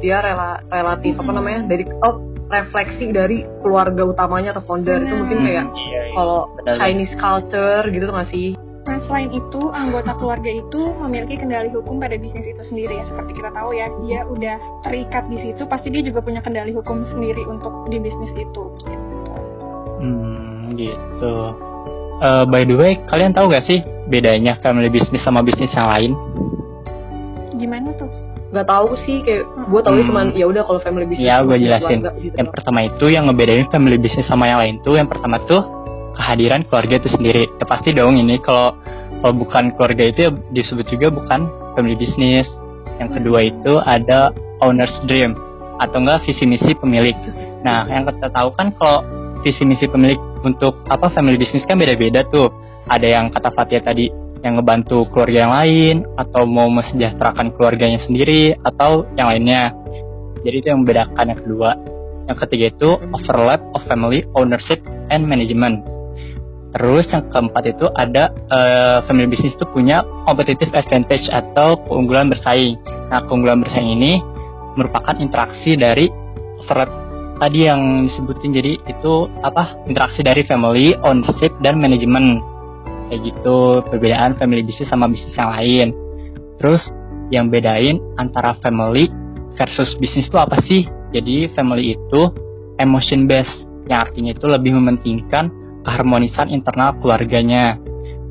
dia 0.00 0.18
rela, 0.18 0.64
relatif 0.66 1.14
apa 1.16 1.30
Hmm. 1.30 1.36
namanya 1.38 1.60
dari 1.68 1.84
oh 2.02 2.16
refleksi 2.50 3.14
dari 3.14 3.46
keluarga 3.62 4.02
utamanya 4.02 4.50
atau 4.50 4.64
founder 4.66 5.06
itu 5.06 5.14
mungkin 5.14 5.38
kayak 5.46 5.64
Iya, 5.70 6.00
iya. 6.02 6.14
kalau. 6.18 6.40
Chinese 6.66 7.14
culture 7.14 7.84
gitu 7.86 8.04
tuh 8.10 8.14
nggak 8.16 8.30
sih? 8.34 8.48
Nah, 8.80 8.98
selain 9.06 9.30
itu, 9.30 9.60
anggota 9.70 10.16
keluarga 10.18 10.50
itu 10.50 10.82
memiliki 10.98 11.38
kendali 11.38 11.70
hukum 11.70 12.00
pada 12.02 12.16
bisnis 12.18 12.42
itu 12.42 12.58
sendiri 12.64 12.98
ya. 12.98 13.04
Seperti 13.06 13.38
kita 13.38 13.54
tahu 13.54 13.70
ya, 13.76 13.86
dia 14.02 14.26
udah 14.26 14.56
terikat 14.82 15.30
di 15.30 15.38
situ, 15.38 15.62
pasti 15.68 15.94
dia 15.94 16.02
juga 16.02 16.24
punya 16.24 16.42
kendali 16.42 16.74
hukum 16.74 17.06
sendiri 17.06 17.44
untuk 17.46 17.86
di 17.86 18.02
bisnis 18.02 18.32
itu. 18.34 18.62
Gitu. 18.82 19.32
Hmm, 20.00 20.74
gitu. 20.74 21.34
Eh, 22.18 22.44
by 22.50 22.66
the 22.66 22.74
way, 22.74 22.98
kalian 23.06 23.30
tahu 23.30 23.52
gak 23.52 23.62
sih 23.62 23.78
bedanya 24.10 24.58
family 24.58 24.90
business 24.90 25.22
sama 25.22 25.44
bisnis 25.44 25.70
yang 25.70 25.86
lain? 25.86 26.10
Gimana 27.54 27.92
tuh? 27.94 28.10
Gak 28.50 28.66
tahu 28.66 28.98
sih 29.06 29.22
kayak 29.22 29.46
gue 29.46 29.80
tau 29.80 29.94
Hmm. 29.94 30.06
cuman 30.10 30.26
ya 30.34 30.42
udah 30.44 30.62
kalau 30.66 30.82
family 30.82 31.06
business 31.06 31.22
Ya, 31.24 31.38
gue 31.40 31.54
jelasin. 31.54 32.02
keluarga 32.02 32.18
gitu 32.18 32.34
Yang 32.34 32.48
pertama 32.50 32.78
itu 32.82 33.04
yang 33.06 33.24
ngebedain 33.30 33.66
family 33.70 33.94
business 33.94 34.26
sama 34.26 34.44
yang 34.46 34.58
lain 34.58 34.82
tuh, 34.82 34.98
yang 34.98 35.06
pertama 35.06 35.38
tuh 35.46 35.62
kehadiran 36.12 36.66
keluarga 36.66 36.98
itu 36.98 37.08
sendiri. 37.08 37.46
Ya 37.46 37.64
pasti 37.64 37.94
dong 37.94 38.18
ini 38.18 38.42
kalau 38.42 38.74
kalau 39.20 39.34
bukan 39.36 39.70
keluarga 39.72 40.02
itu 40.02 40.18
ya 40.20 40.30
disebut 40.50 40.86
juga 40.88 41.06
bukan 41.10 41.40
family 41.72 41.94
business. 41.94 42.50
Yang 42.98 43.10
kedua 43.16 43.38
itu 43.44 43.72
ada 43.78 44.34
owner's 44.58 44.92
dream 45.04 45.38
atau 45.78 45.98
enggak 45.98 46.26
visi 46.26 46.44
misi 46.44 46.74
pemilik. 46.74 47.14
Nah, 47.60 47.86
yang 47.86 48.04
kita 48.04 48.28
tahu 48.28 48.50
kan 48.52 48.74
kalau 48.74 49.00
visi 49.40 49.62
misi 49.62 49.86
pemilik 49.86 50.18
untuk 50.42 50.74
apa 50.84 51.08
family 51.08 51.38
business 51.38 51.62
kan 51.64 51.78
beda-beda 51.78 52.26
tuh. 52.26 52.50
Ada 52.84 53.06
yang 53.06 53.30
kata 53.30 53.54
Fatia 53.54 53.78
tadi 53.78 54.10
yang 54.40 54.56
ngebantu 54.56 55.04
keluarga 55.12 55.38
yang 55.46 55.52
lain 55.52 55.96
atau 56.16 56.48
mau 56.48 56.68
mesejahterakan 56.72 57.52
keluarganya 57.52 58.00
sendiri 58.04 58.56
atau 58.64 59.04
yang 59.16 59.28
lainnya. 59.28 59.76
Jadi 60.40 60.56
itu 60.64 60.66
yang 60.72 60.80
membedakan 60.84 61.24
yang 61.28 61.40
kedua. 61.40 61.70
Yang 62.28 62.38
ketiga 62.46 62.66
itu 62.72 62.90
overlap 63.12 63.60
of 63.76 63.84
family 63.84 64.24
ownership 64.32 64.80
and 65.12 65.28
management. 65.28 65.84
Terus 66.70 67.10
yang 67.10 67.26
keempat 67.28 67.66
itu 67.66 67.86
ada 67.98 68.30
eh, 68.30 68.98
family 69.04 69.26
business 69.26 69.58
itu 69.58 69.66
punya 69.68 70.06
competitive 70.24 70.70
advantage 70.72 71.26
atau 71.28 71.76
keunggulan 71.84 72.30
bersaing. 72.30 72.78
Nah, 73.10 73.26
keunggulan 73.26 73.60
bersaing 73.66 73.90
ini 73.98 74.22
merupakan 74.78 75.18
interaksi 75.18 75.74
dari 75.74 76.06
overlap 76.62 76.88
tadi 77.40 77.66
yang 77.66 78.06
disebutin 78.06 78.52
jadi 78.52 78.72
itu 78.84 79.12
apa 79.40 79.80
interaksi 79.88 80.20
dari 80.20 80.44
family 80.44 80.92
ownership 81.00 81.50
dan 81.64 81.80
manajemen 81.80 82.38
kayak 83.10 83.34
gitu 83.34 83.82
perbedaan 83.90 84.38
family 84.38 84.62
business 84.62 84.88
sama 84.88 85.10
bisnis 85.10 85.34
yang 85.34 85.50
lain. 85.50 85.88
Terus 86.62 86.82
yang 87.34 87.50
bedain 87.50 87.98
antara 88.16 88.54
family 88.62 89.10
versus 89.58 89.98
bisnis 89.98 90.30
itu 90.30 90.38
apa 90.38 90.62
sih? 90.62 90.86
Jadi 91.10 91.50
family 91.58 91.98
itu 91.98 92.22
emotion 92.78 93.26
based 93.26 93.66
yang 93.90 94.06
artinya 94.06 94.30
itu 94.30 94.46
lebih 94.46 94.78
mementingkan 94.78 95.50
keharmonisan 95.82 96.46
internal 96.54 96.94
keluarganya. 97.02 97.74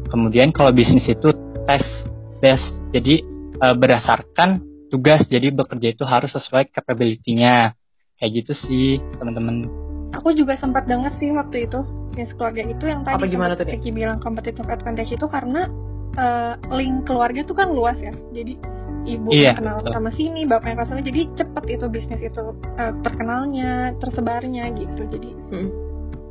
Kemudian 0.08 0.56
kalau 0.56 0.72
bisnis 0.72 1.04
itu 1.12 1.36
test 1.68 1.92
based 2.40 2.80
jadi 2.96 3.20
eh, 3.60 3.76
berdasarkan 3.76 4.64
tugas 4.90 5.28
jadi 5.28 5.52
bekerja 5.52 5.94
itu 5.94 6.08
harus 6.08 6.32
sesuai 6.32 6.72
capability-nya. 6.72 7.76
Kayak 8.20 8.32
gitu 8.44 8.54
sih 8.68 8.88
teman-teman 9.20 9.89
Aku 10.12 10.34
juga 10.34 10.58
sempat 10.58 10.86
dengar 10.86 11.14
sih 11.16 11.30
waktu 11.30 11.66
itu 11.66 11.80
bisnis 12.10 12.34
keluarga 12.34 12.62
itu 12.64 12.84
yang 12.84 13.02
tadi 13.04 13.16
Apa 13.16 13.26
gimana 13.26 13.54
Dek? 13.54 13.70
Ricky 13.70 13.90
bilang 13.90 14.18
competitive 14.18 14.66
advantage 14.66 15.10
itu 15.10 15.26
karena 15.26 15.70
eh, 16.12 16.54
link 16.72 17.06
keluarga 17.06 17.40
itu 17.40 17.54
kan 17.54 17.70
luas 17.70 17.96
ya. 17.96 18.12
Jadi 18.34 18.58
ibu 19.06 19.30
Iya, 19.30 19.54
yang 19.54 19.58
kenal 19.58 19.78
betul. 19.80 19.94
sama 19.94 20.10
sini, 20.12 20.44
bapak 20.44 20.68
yang 20.68 20.78
kenal 20.78 20.90
sana, 20.92 21.02
jadi 21.02 21.22
cepet 21.34 21.64
itu 21.70 21.86
bisnis 21.88 22.22
itu 22.22 22.42
eh, 22.76 22.94
terkenalnya, 23.00 23.72
tersebarnya 23.98 24.64
gitu. 24.74 25.02
Jadi 25.08 25.30
Hmm. 25.48 25.70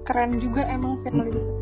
keren 0.03 0.37
juga 0.39 0.67
emang 0.67 1.01
family 1.01 1.31
business. 1.31 1.57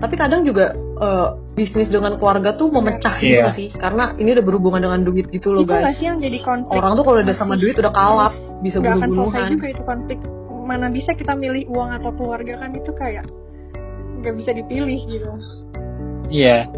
Tapi 0.00 0.14
kadang 0.16 0.42
juga 0.42 0.72
eh, 0.74 1.28
bisnis 1.54 1.88
dengan 1.88 2.16
keluarga 2.16 2.52
tuh 2.54 2.68
memecah 2.68 3.14
gitu 3.16 3.30
Iya. 3.30 3.40
nggak 3.42 3.56
sih 3.56 3.68
karena 3.74 4.04
ini 4.16 4.28
udah 4.32 4.44
berhubungan 4.44 4.80
dengan 4.80 5.00
duit 5.00 5.28
gitu 5.28 5.48
loh 5.50 5.62
Itu 5.62 5.70
guys. 5.70 5.92
sih 5.94 6.04
yang 6.04 6.18
jadi 6.18 6.38
konflik? 6.40 6.72
Orang 6.74 6.92
tuh 6.92 7.04
kalau 7.04 7.18
udah 7.20 7.36
sama 7.36 7.54
duit 7.54 7.72
udah 7.74 7.88
kalap 7.90 8.32
bisa 8.60 8.76
nggak 8.76 8.90
akan 8.90 9.00
selesai 9.00 9.14
bunuh-bunuhan. 9.14 9.50
juga 9.50 9.66
itu 9.68 9.82
konflik. 9.84 10.18
Mana 10.70 10.86
bisa 10.86 11.10
kita 11.12 11.34
milih 11.34 11.66
uang 11.66 11.98
atau 11.98 12.14
keluarga 12.14 12.54
kan 12.56 12.70
itu 12.70 12.94
kayak 12.94 13.26
nggak 14.22 14.34
bisa 14.38 14.50
dipilih 14.54 15.00
gitu. 15.10 15.30
iya 16.30 16.70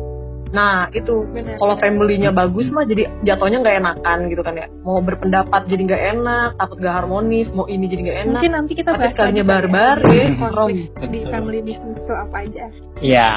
Nah 0.48 0.88
itu 0.92 1.24
Benar. 1.28 1.56
kalau 1.56 1.76
family-nya 1.76 2.28
bagus 2.30 2.68
mah 2.68 2.84
jadi 2.84 3.08
jatuhnya 3.20 3.60
nggak 3.60 3.76
enakan 3.80 4.18
gitu 4.28 4.40
kan 4.40 4.54
ya. 4.54 4.68
Mau 4.80 5.00
berpendapat 5.00 5.64
jadi 5.64 5.82
nggak 5.82 6.02
enak, 6.12 6.48
takut 6.56 6.76
nggak 6.76 6.92
harmonis, 6.94 7.48
mau 7.50 7.64
ini 7.66 7.84
jadi 7.84 8.00
nggak 8.02 8.18
enak. 8.22 8.32
Mungkin 8.36 8.52
nanti 8.52 8.72
kita 8.74 8.90
Tapi 8.92 9.00
bahas 9.00 9.12
sekalinya 9.12 9.44
barbar 9.44 9.96
ya, 10.04 10.12
ya, 10.12 10.24
konflik 10.36 10.92
di 11.08 11.20
family 11.26 11.60
business 11.60 11.96
itu 11.98 12.12
apa 12.14 12.36
aja. 12.38 12.64
iya 13.00 13.28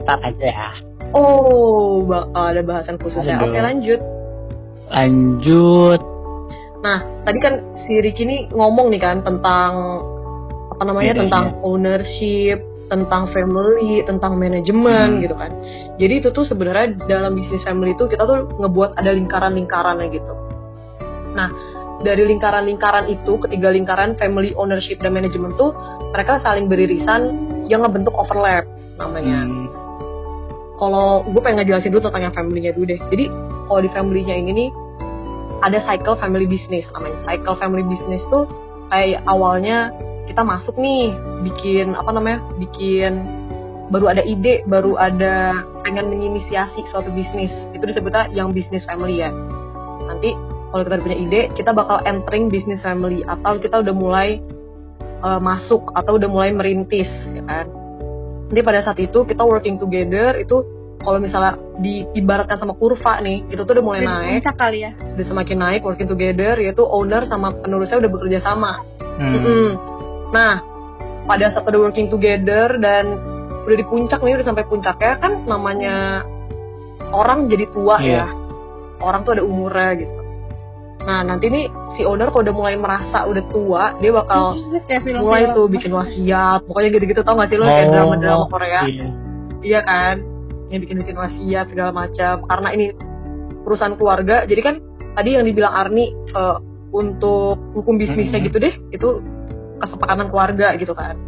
ntar 0.00 0.18
aja 0.22 0.44
ya 0.44 0.70
Oh, 1.12 2.02
ba- 2.02 2.28
ada 2.34 2.60
bahasan 2.60 2.96
khususnya. 2.98 3.36
Aduh. 3.36 3.48
Oke 3.48 3.60
lanjut. 3.62 4.00
lanjut 4.88 6.00
Nah, 6.76 6.98
tadi 7.22 7.38
kan 7.40 7.54
si 7.86 8.02
Ricky 8.02 8.26
ini 8.26 8.50
ngomong 8.50 8.90
nih 8.90 9.00
kan 9.00 9.22
tentang 9.22 10.02
apa 10.74 10.82
namanya 10.82 11.16
Bedanya. 11.16 11.22
tentang 11.24 11.44
ownership, 11.62 12.58
tentang 12.92 13.30
family, 13.32 14.02
tentang 14.04 14.36
manajemen 14.36 15.18
Hmm. 15.18 15.22
gitu 15.22 15.34
kan. 15.38 15.50
Jadi 15.96 16.14
itu 16.20 16.28
tuh 16.34 16.44
sebenarnya 16.44 16.98
dalam 17.06 17.32
bisnis 17.34 17.62
family 17.64 17.94
itu 17.96 18.04
kita 18.06 18.26
tuh 18.26 18.50
ngebuat 18.60 18.98
ada 18.98 19.10
lingkaran-lingkarannya 19.14 20.06
gitu. 20.12 20.34
Nah, 21.32 21.48
dari 22.04 22.28
lingkaran-lingkaran 22.28 23.08
itu, 23.08 23.40
ketiga 23.40 23.72
lingkaran 23.72 24.14
family, 24.20 24.52
ownership 24.54 25.00
dan 25.00 25.16
manajemen 25.16 25.56
tuh 25.56 25.72
mereka 26.12 26.38
saling 26.44 26.68
beririsan 26.68 27.32
yang 27.66 27.82
ngebentuk 27.82 28.12
overlap 28.14 28.68
namanya 28.96 29.44
Hmm, 29.44 29.68
kalau 30.76 31.24
gue 31.24 31.40
pengen 31.40 31.64
ngejelasin 31.64 31.92
dulu 31.92 32.08
tentang 32.08 32.30
yang 32.30 32.34
family-nya 32.36 32.72
dulu 32.76 32.84
deh. 32.88 33.00
Jadi 33.12 33.24
kalau 33.66 33.80
di 33.80 33.90
family-nya 33.92 34.36
ini 34.36 34.50
nih 34.52 34.68
ada 35.62 35.78
cycle 35.84 36.16
family 36.18 36.44
business 36.48 36.84
namanya. 36.92 37.18
Cycle 37.24 37.56
family 37.56 37.84
business 37.86 38.22
tuh 38.28 38.44
kayak 38.92 39.22
awalnya 39.28 39.92
kita 40.26 40.42
masuk 40.42 40.74
nih 40.76 41.14
bikin 41.46 41.94
apa 41.94 42.10
namanya? 42.12 42.42
bikin 42.58 43.22
baru 43.88 44.10
ada 44.10 44.22
ide, 44.26 44.66
baru 44.66 44.98
ada 44.98 45.62
pengen 45.86 46.10
menginisiasi 46.10 46.82
suatu 46.90 47.08
bisnis. 47.14 47.54
Itu 47.72 47.86
disebutnya 47.86 48.28
yang 48.34 48.50
business 48.50 48.82
family 48.84 49.22
ya. 49.22 49.30
Nanti 50.06 50.34
kalau 50.74 50.82
kita 50.82 50.98
punya 50.98 51.18
ide, 51.18 51.40
kita 51.54 51.70
bakal 51.70 52.02
entering 52.02 52.50
business 52.50 52.82
family 52.82 53.22
atau 53.24 53.56
kita 53.62 53.80
udah 53.80 53.94
mulai 53.94 54.42
uh, 55.22 55.40
masuk 55.40 55.94
atau 55.94 56.18
udah 56.18 56.28
mulai 56.28 56.50
merintis 56.52 57.08
ya 57.32 57.42
kan 57.46 57.66
nanti 58.46 58.60
pada 58.62 58.80
saat 58.86 58.98
itu 59.02 59.26
kita 59.26 59.42
working 59.42 59.80
together 59.80 60.38
itu 60.38 60.62
kalau 61.06 61.18
misalnya 61.18 61.54
diibaratkan 61.78 62.58
sama 62.58 62.74
kurva 62.74 63.20
nih 63.20 63.46
itu 63.46 63.62
tuh 63.62 63.72
udah 63.72 63.84
mulai 63.84 64.00
Udah 64.00 64.10
naik 64.18 64.42
puncak 64.42 64.56
kali 64.56 64.78
ya. 64.82 64.90
udah 64.92 65.24
semakin 65.24 65.56
naik 65.56 65.80
working 65.80 66.04
together 66.04 66.54
yaitu 66.56 66.82
owner 66.82 67.22
sama 67.24 67.54
penerusnya 67.54 67.96
udah 67.96 68.10
bekerja 68.10 68.38
sama 68.40 68.82
Hmm. 69.16 69.32
Mm-mm. 69.32 69.68
Nah, 70.28 70.60
pada 71.24 71.48
saat 71.48 71.64
udah 71.64 71.80
working 71.82 72.06
together 72.06 72.76
dan 72.76 73.16
udah 73.62 73.72
di 73.74 73.82
puncak 73.82 74.20
nih, 74.20 74.36
udah 74.36 74.44
sampai 74.44 74.62
puncaknya 74.62 75.16
kan 75.16 75.32
namanya 75.42 76.20
orang 77.08 77.46
jadi 77.46 77.64
tua 77.70 77.96
Iya. 77.96 78.12
ya. 78.12 78.26
Orang 78.98 79.22
tuh 79.22 79.32
ada 79.32 79.42
umurnya 79.42 79.96
gitu. 79.96 80.14
Nah, 81.00 81.22
nanti 81.22 81.46
nih 81.46 81.64
si 81.92 82.02
owner 82.02 82.28
kalau 82.28 82.42
udah 82.42 82.54
mulai 82.54 82.74
merasa 82.74 83.24
udah 83.24 83.44
tua, 83.46 83.96
dia 83.96 84.10
bakal 84.10 84.58
Kayak 84.82 85.00
film-film. 85.00 85.22
mulai 85.22 85.42
tuh 85.50 85.64
bikin 85.66 85.92
wasiat. 85.92 86.60
Pokoknya 86.62 86.88
gitu-gitu 86.92 87.20
tau 87.22 87.34
gak 87.34 87.48
sih 87.48 87.56
lo 87.56 87.64
kayak 87.64 87.86
Oh, 87.86 87.92
drama-drama 87.94 88.44
Korea? 88.48 88.80
Iya. 88.84 89.06
Iya 89.62 89.80
kan? 89.80 90.16
Yang 90.72 90.80
bikin-bikin 90.88 91.16
wasiat 91.16 91.66
segala 91.70 91.90
macam. 91.94 92.44
Karena 92.46 92.68
ini 92.74 92.86
perusahaan 93.62 93.94
keluarga, 93.94 94.46
jadi 94.46 94.60
kan 94.62 94.74
tadi 95.14 95.38
yang 95.38 95.44
dibilang 95.46 95.74
Arni 95.74 96.12
eh, 96.12 96.56
untuk 96.94 97.58
hukum 97.74 97.98
bisnisnya 97.98 98.38
Mhm. 98.40 98.46
gitu 98.50 98.56
deh, 98.62 98.74
itu 98.94 99.08
kesepakatan 99.82 100.32
keluarga 100.32 100.72
gitu 100.78 100.94
kan. 100.96 101.18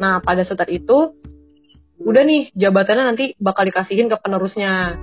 Nah 0.00 0.22
pada 0.22 0.46
saat 0.46 0.68
itu 0.70 1.12
udah 2.00 2.22
nih 2.24 2.48
jabatannya 2.56 3.04
nanti 3.12 3.24
bakal 3.36 3.68
dikasihin 3.68 4.08
ke 4.08 4.16
penerusnya 4.24 4.96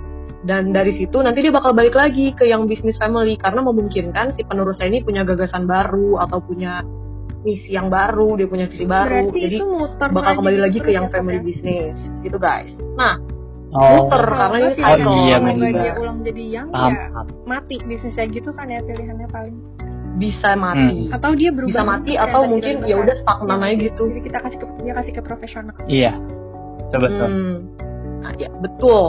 dan 0.45 0.73
dari 0.73 0.97
situ 0.97 1.21
nanti 1.21 1.45
dia 1.45 1.53
bakal 1.53 1.77
balik 1.77 1.93
lagi 1.93 2.33
ke 2.33 2.49
yang 2.49 2.65
bisnis 2.65 2.97
family 2.97 3.37
karena 3.37 3.61
memungkinkan 3.61 4.33
si 4.33 4.41
penerusnya 4.41 4.89
ini 4.89 5.05
punya 5.05 5.21
gagasan 5.21 5.69
baru 5.69 6.17
atau 6.25 6.41
punya 6.41 6.81
misi 7.45 7.69
yang 7.73 7.87
baru 7.87 8.37
dia 8.37 8.47
punya 8.49 8.65
visi 8.69 8.85
baru 8.85 9.29
Berarti 9.29 9.39
jadi 9.43 9.57
itu 9.61 9.65
muter 9.67 10.09
bakal 10.13 10.33
kembali 10.41 10.57
gitu 10.57 10.65
lagi 10.65 10.79
ke 10.81 10.91
yang 10.93 11.07
ya, 11.07 11.11
family 11.13 11.39
ya? 11.39 11.43
business 11.43 11.95
gitu 12.25 12.37
guys 12.37 12.71
nah 12.97 13.15
Oh, 13.67 14.07
muter 14.07 14.23
Kalau 14.23 14.39
karena 14.39 14.57
ini 14.63 14.71
cycle 14.79 15.11
Oh, 15.11 15.17
iya, 15.27 15.35
kalau 15.43 15.53
nggak 15.59 15.73
dia 15.75 15.93
ulang 15.99 16.17
jadi 16.23 16.43
yang 16.47 16.67
paham, 16.71 16.91
ya 16.95 17.03
mati 17.43 17.75
bisnisnya 17.83 18.25
gitu 18.31 18.49
kan 18.55 18.65
ya 18.71 18.79
pilihannya 18.79 19.27
paling 19.27 19.55
bisa 20.17 20.51
mati 20.55 21.11
atau 21.13 21.31
dia 21.35 21.51
berubah 21.51 21.75
bisa 21.75 21.83
mati 21.83 22.13
atau 22.15 22.41
mungkin 22.47 22.75
ya 22.87 22.95
udah 22.95 23.11
bahas. 23.11 23.27
stagnan 23.27 23.59
aja 23.61 23.75
gitu 23.91 24.03
jadi 24.07 24.21
kita 24.23 24.37
kasih 24.39 24.57
ke 24.57 24.65
dia 24.81 24.93
kasih 24.97 25.13
ke 25.13 25.21
profesional 25.21 25.75
Iya. 25.85 26.15
Betul 26.87 26.99
betul. 27.03 27.27
Hmm. 27.27 27.55
Nah, 28.23 28.31
ya, 28.39 28.49
betul. 28.63 29.05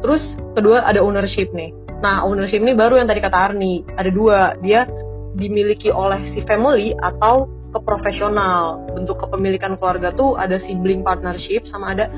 Terus 0.00 0.22
kedua 0.56 0.84
ada 0.88 1.00
ownership 1.04 1.52
nih. 1.52 1.76
Nah, 2.00 2.24
ownership 2.24 2.60
ini 2.64 2.72
baru 2.72 3.00
yang 3.00 3.08
tadi 3.08 3.20
kata 3.20 3.36
Arni. 3.52 3.84
Ada 3.84 4.10
dua. 4.12 4.56
Dia 4.64 4.88
dimiliki 5.36 5.92
oleh 5.92 6.32
si 6.32 6.40
family 6.48 6.96
atau 6.96 7.46
ke 7.76 7.78
profesional. 7.84 8.88
Bentuk 8.96 9.20
kepemilikan 9.20 9.76
keluarga 9.76 10.10
tuh 10.16 10.40
ada 10.40 10.56
sibling 10.64 11.04
partnership 11.04 11.68
sama 11.68 11.92
ada 11.92 12.08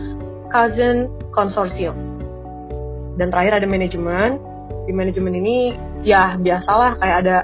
cousin 0.54 1.10
consortium. 1.34 1.98
Dan 3.18 3.34
terakhir 3.34 3.60
ada 3.62 3.66
manajemen. 3.66 4.38
Di 4.86 4.92
manajemen 4.94 5.34
ini 5.36 5.74
ya 6.06 6.38
biasalah 6.38 6.96
kayak 7.02 7.16
ada 7.26 7.36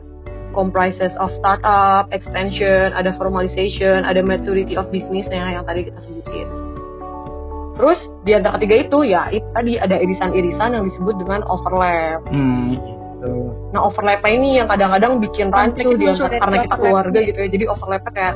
comprises 0.55 1.11
of 1.19 1.35
startup, 1.43 2.07
expansion, 2.15 2.95
ada 2.95 3.11
formalization, 3.19 4.07
ada 4.07 4.23
maturity 4.23 4.79
of 4.79 4.87
businessnya 4.95 5.59
yang 5.59 5.67
tadi 5.67 5.91
kita 5.91 5.99
sebutin. 6.07 6.49
Terus 7.75 7.99
di 8.23 8.31
antara 8.39 8.55
ketiga 8.63 8.87
itu 8.87 8.99
ya 9.03 9.27
itu 9.35 9.51
tadi 9.51 9.75
ada 9.75 9.99
irisan-irisan 9.99 10.79
yang 10.79 10.87
disebut 10.87 11.15
dengan 11.19 11.43
overlap. 11.51 12.23
Hmm, 12.31 12.79
gitu. 13.25 13.73
Nah 13.73 13.81
overlapnya 13.83 14.31
ini 14.31 14.49
yang 14.61 14.69
kadang-kadang 14.69 15.13
bikin 15.19 15.49
rancu 15.49 15.81
Konflik 15.81 15.99
di 15.99 16.07
antara 16.07 16.37
karena 16.37 16.57
kita 16.63 16.77
keluarga 16.77 17.19
gitu 17.25 17.39
ya. 17.41 17.49
Jadi 17.49 17.65
overlapnya 17.65 18.13
kayak 18.13 18.35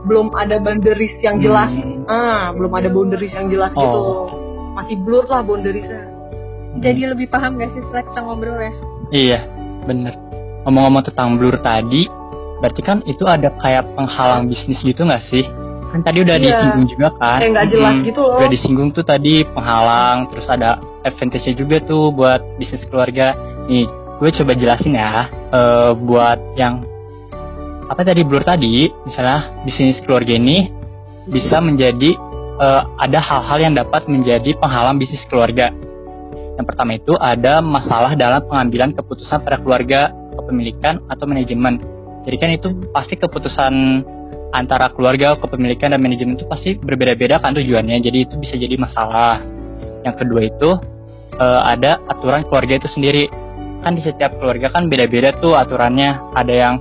belum 0.00 0.26
ada 0.32 0.56
boundaries 0.56 1.14
yang 1.20 1.36
jelas. 1.42 1.70
Hmm. 1.70 2.08
Ah, 2.08 2.54
belum 2.54 2.72
ada 2.72 2.88
boundaries 2.88 3.34
yang 3.34 3.50
jelas 3.50 3.70
Oh. 3.74 3.82
gitu. 3.82 4.00
Masih 4.72 4.96
blur 5.02 5.24
lah 5.26 5.42
boundariesnya. 5.42 6.02
Hmm. 6.70 6.78
jadi 6.78 7.10
lebih 7.10 7.26
paham 7.26 7.58
gak 7.58 7.74
sih 7.74 7.82
setelah 7.82 8.06
kita 8.06 8.20
ngobrol 8.22 8.54
ya 8.54 8.72
Iya, 9.10 9.38
bener. 9.90 10.14
Ngomong-ngomong 10.62 11.02
tentang 11.02 11.34
blur 11.34 11.58
tadi, 11.58 12.06
berarti 12.62 12.78
kan 12.78 13.02
itu 13.10 13.26
ada 13.26 13.50
kayak 13.58 13.90
penghalang 13.98 14.46
bisnis 14.46 14.78
gitu 14.78 15.02
nggak 15.02 15.18
sih? 15.26 15.42
Kan 15.90 16.06
tadi 16.06 16.22
udah 16.22 16.38
Iya. 16.38 16.46
disinggung 16.46 16.86
juga 16.86 17.10
kan? 17.18 17.42
Kayak 17.42 17.52
nggak 17.58 17.68
jelas 17.74 17.90
Mm-mm. 17.90 18.06
gitu 18.06 18.20
loh. 18.22 18.38
Udah 18.38 18.50
disinggung 18.54 18.90
tuh 18.94 19.02
tadi 19.02 19.42
penghalang, 19.50 20.30
terus 20.30 20.46
ada 20.46 20.78
advantage 21.02 21.50
juga 21.58 21.76
tuh 21.82 22.14
buat 22.14 22.38
bisnis 22.54 22.86
keluarga. 22.86 23.34
Nih, 23.66 23.90
gue 24.20 24.30
coba 24.36 24.52
jelasin 24.52 24.92
ya, 24.92 25.32
eh, 25.32 25.92
buat 25.96 26.38
yang 26.60 26.84
apa 27.88 28.06
tadi 28.06 28.22
blur 28.22 28.44
tadi, 28.44 28.92
misalnya 29.08 29.64
bisnis 29.64 29.98
keluarga 30.04 30.36
ini 30.36 30.68
bisa 31.32 31.58
menjadi 31.58 32.14
eh, 32.60 32.82
ada 33.00 33.18
hal-hal 33.18 33.58
yang 33.64 33.74
dapat 33.74 34.04
menjadi 34.06 34.52
penghalang 34.60 35.00
bisnis 35.00 35.24
keluarga. 35.32 35.72
Yang 36.60 36.66
pertama 36.68 36.92
itu 37.00 37.16
ada 37.16 37.64
masalah 37.64 38.12
dalam 38.12 38.44
pengambilan 38.44 38.92
keputusan 38.92 39.40
pada 39.40 39.56
keluarga, 39.64 40.12
kepemilikan 40.36 41.00
atau 41.08 41.24
manajemen. 41.24 41.80
Jadi 42.28 42.36
kan 42.36 42.50
itu 42.52 42.68
pasti 42.92 43.16
keputusan 43.16 44.04
antara 44.52 44.92
keluarga, 44.92 45.40
kepemilikan 45.40 45.96
dan 45.96 46.00
manajemen 46.04 46.36
itu 46.36 46.44
pasti 46.44 46.76
berbeda-beda 46.76 47.40
kan 47.40 47.56
tujuannya. 47.56 47.96
Jadi 48.04 48.28
itu 48.28 48.36
bisa 48.36 48.60
jadi 48.60 48.76
masalah. 48.76 49.40
Yang 50.04 50.14
kedua 50.20 50.40
itu 50.44 50.70
eh, 51.40 51.60
ada 51.64 51.96
aturan 52.12 52.44
keluarga 52.44 52.76
itu 52.76 52.92
sendiri. 52.92 53.39
Kan 53.80 53.96
di 53.96 54.02
setiap 54.04 54.36
keluarga 54.36 54.68
kan 54.68 54.86
beda-beda 54.86 55.32
tuh 55.40 55.56
aturannya. 55.56 56.36
Ada 56.36 56.54
yang 56.54 56.74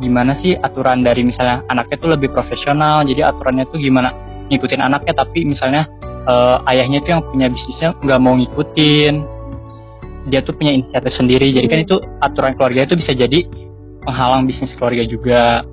gimana 0.00 0.34
sih 0.40 0.56
aturan 0.56 1.04
dari 1.04 1.22
misalnya 1.22 1.62
anaknya 1.70 1.96
tuh 2.00 2.10
lebih 2.12 2.32
profesional. 2.34 3.06
Jadi 3.06 3.20
aturannya 3.22 3.64
tuh 3.70 3.78
gimana 3.78 4.10
ngikutin 4.50 4.82
anaknya 4.82 5.14
tapi 5.14 5.46
misalnya 5.46 5.86
eh, 6.26 6.70
ayahnya 6.74 6.98
tuh 7.06 7.10
yang 7.14 7.22
punya 7.22 7.46
bisnisnya 7.48 7.94
nggak 8.02 8.18
mau 8.18 8.34
ngikutin 8.34 9.14
dia 10.28 10.44
tuh 10.44 10.52
punya 10.52 10.76
inisiatif 10.76 11.16
sendiri 11.16 11.48
jadi 11.54 11.66
kan 11.70 11.78
Hmm. 11.80 11.86
itu 11.88 11.96
aturan 12.20 12.52
keluarga 12.58 12.84
itu 12.84 12.94
bisa 12.98 13.16
jadi 13.16 13.46
penghalang 14.04 14.44
bisnis 14.44 14.74
keluarga 14.76 15.04
juga 15.08 15.64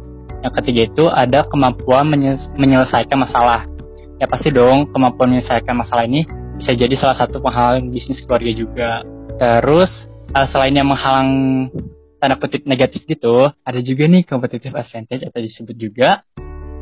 yang 0.45 0.53
ketiga 0.61 0.81
itu 0.87 1.03
ada 1.11 1.43
kemampuan 1.49 2.07
menye- 2.07 2.47
menyelesaikan 2.55 3.17
masalah 3.17 3.67
ya 4.21 4.29
pasti 4.29 4.53
dong 4.53 4.87
kemampuan 4.93 5.35
menyelesaikan 5.35 5.75
masalah 5.75 6.07
ini 6.07 6.23
bisa 6.55 6.71
jadi 6.71 6.95
salah 6.95 7.17
satu 7.19 7.43
penghalang 7.43 7.91
bisnis 7.91 8.23
keluarga 8.23 8.51
juga 8.55 8.89
terus 9.35 9.91
eh, 10.33 10.47
selain 10.51 10.75
yang 10.75 10.89
menghalang 10.89 11.31
tanda 12.17 12.35
kutip 12.41 12.65
negatif 12.65 13.05
gitu 13.05 13.53
ada 13.61 13.79
juga 13.85 14.09
nih 14.09 14.25
competitive 14.25 14.73
advantage 14.73 15.21
atau 15.21 15.39
disebut 15.39 15.75
juga 15.77 16.25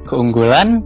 keunggulan 0.07 0.85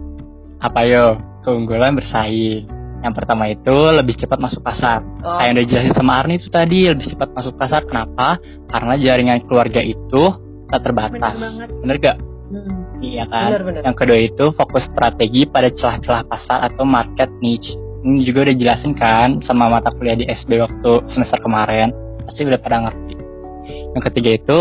apa 0.60 0.84
yo? 0.88 1.20
Keunggulan 1.44 1.96
bersaing. 1.96 2.68
Yang 3.00 3.14
pertama 3.16 3.48
itu 3.48 3.72
lebih 3.72 4.20
cepat 4.20 4.44
masuk 4.44 4.60
pasar. 4.60 5.00
Oh, 5.24 5.40
kayak 5.40 5.48
yang 5.48 5.56
udah 5.56 5.68
jelasin 5.72 5.94
sama 5.96 6.20
Arni 6.20 6.36
itu 6.36 6.52
tadi 6.52 6.92
lebih 6.92 7.08
cepat 7.16 7.32
masuk 7.32 7.56
pasar. 7.56 7.88
Kenapa? 7.88 8.36
Karena 8.68 9.00
jaringan 9.00 9.40
keluarga 9.48 9.80
itu 9.80 10.36
tak 10.68 10.84
terbatas. 10.84 11.16
Benar 11.16 11.40
banget. 11.40 11.70
Bener 11.80 11.98
gak? 12.00 12.18
Hmm. 12.50 12.82
iya 13.00 13.24
kan? 13.30 13.56
Benar-benar. 13.56 13.82
yang 13.88 13.96
kedua 13.96 14.20
itu 14.20 14.46
fokus 14.58 14.84
strategi 14.90 15.48
pada 15.48 15.70
celah-celah 15.72 16.28
pasar 16.28 16.60
atau 16.68 16.84
market 16.84 17.32
niche. 17.40 17.72
Ini 18.04 18.28
juga 18.28 18.52
udah 18.52 18.56
jelasin 18.56 18.94
kan 19.00 19.40
sama 19.48 19.72
mata 19.72 19.96
kuliah 19.96 20.20
di 20.20 20.28
SB 20.28 20.60
waktu 20.60 20.92
semester 21.08 21.40
kemarin 21.40 21.92
pasti 22.30 22.46
udah 22.46 22.62
pada 22.62 22.78
ngerti. 22.86 23.14
Yang 23.98 24.04
ketiga 24.14 24.32
itu 24.38 24.58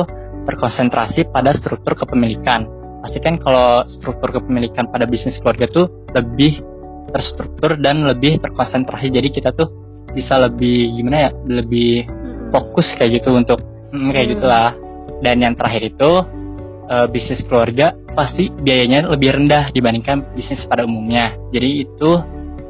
terkonsentrasi 0.49 1.29
pada 1.29 1.53
struktur 1.53 1.93
kepemilikan. 1.93 2.65
Pasti 3.05 3.21
kan 3.21 3.37
kalau 3.37 3.85
struktur 4.01 4.33
kepemilikan 4.33 4.89
pada 4.89 5.05
bisnis 5.05 5.37
keluarga 5.45 5.69
tuh 5.69 5.87
lebih 6.17 6.65
terstruktur 7.13 7.77
dan 7.77 8.09
lebih 8.09 8.41
terkonsentrasi. 8.41 9.13
Jadi 9.13 9.29
kita 9.29 9.53
tuh 9.53 9.69
bisa 10.17 10.41
lebih 10.41 10.97
gimana 10.97 11.29
ya 11.29 11.31
lebih 11.45 12.09
Mm-mm. 12.09 12.49
fokus 12.49 12.89
kayak 12.97 13.21
gitu 13.21 13.37
untuk 13.37 13.61
hmm, 13.93 14.09
kayak 14.17 14.25
Hmm. 14.25 14.35
gitulah. 14.41 14.73
Dan 15.21 15.45
yang 15.45 15.55
terakhir 15.55 15.93
itu 15.93 16.11
eh, 16.89 17.07
bisnis 17.13 17.45
keluarga 17.45 17.93
pasti 18.17 18.49
biayanya 18.49 19.13
lebih 19.13 19.37
rendah 19.37 19.69
dibandingkan 19.77 20.25
bisnis 20.33 20.65
pada 20.65 20.89
umumnya. 20.89 21.37
Jadi 21.53 21.85
itu 21.85 22.11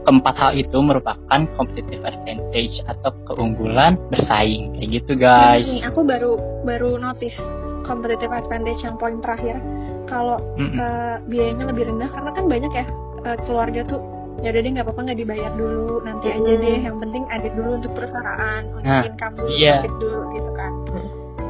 keempat 0.08 0.34
hal 0.34 0.52
itu 0.54 0.80
merupakan 0.80 1.20
competitive 1.52 2.00
advantage 2.00 2.80
atau 2.82 3.12
keunggulan 3.28 4.00
bersaing 4.08 4.72
kayak 4.72 4.88
gitu 4.96 5.12
guys 5.14 5.62
Nih, 5.62 5.84
aku 5.84 6.00
baru 6.00 6.32
baru 6.64 6.96
notice 6.96 7.36
competitive 7.84 8.32
advantage 8.32 8.80
yang 8.80 8.96
poin 8.96 9.20
terakhir 9.20 9.60
kalau 10.04 10.40
Mm-mm. 10.56 10.80
eh, 10.80 11.16
biayanya 11.24 11.68
lebih 11.68 11.84
rendah 11.86 12.08
karena 12.08 12.30
kan 12.32 12.44
banyak 12.48 12.72
ya 12.72 12.84
eh, 13.22 13.36
keluarga 13.44 13.84
tuh 13.84 14.00
ya 14.38 14.48
udah 14.48 14.60
deh 14.60 14.70
nggak 14.70 14.86
apa-apa 14.86 15.00
nggak 15.04 15.18
dibayar 15.18 15.52
dulu 15.52 16.00
nanti 16.00 16.26
aja 16.30 16.40
Mm. 16.48 16.62
deh 16.62 16.78
yang 16.80 16.96
penting 16.96 17.22
ada 17.28 17.48
dulu 17.52 17.70
untuk 17.76 17.92
perusahaan 17.92 18.62
untuk 18.70 18.86
Nah, 18.86 19.04
income 19.04 19.34
dulu 19.36 19.48
iya. 19.52 19.74
profit 19.76 19.94
dulu 20.00 20.20
gitu 20.32 20.50
kan 20.54 20.72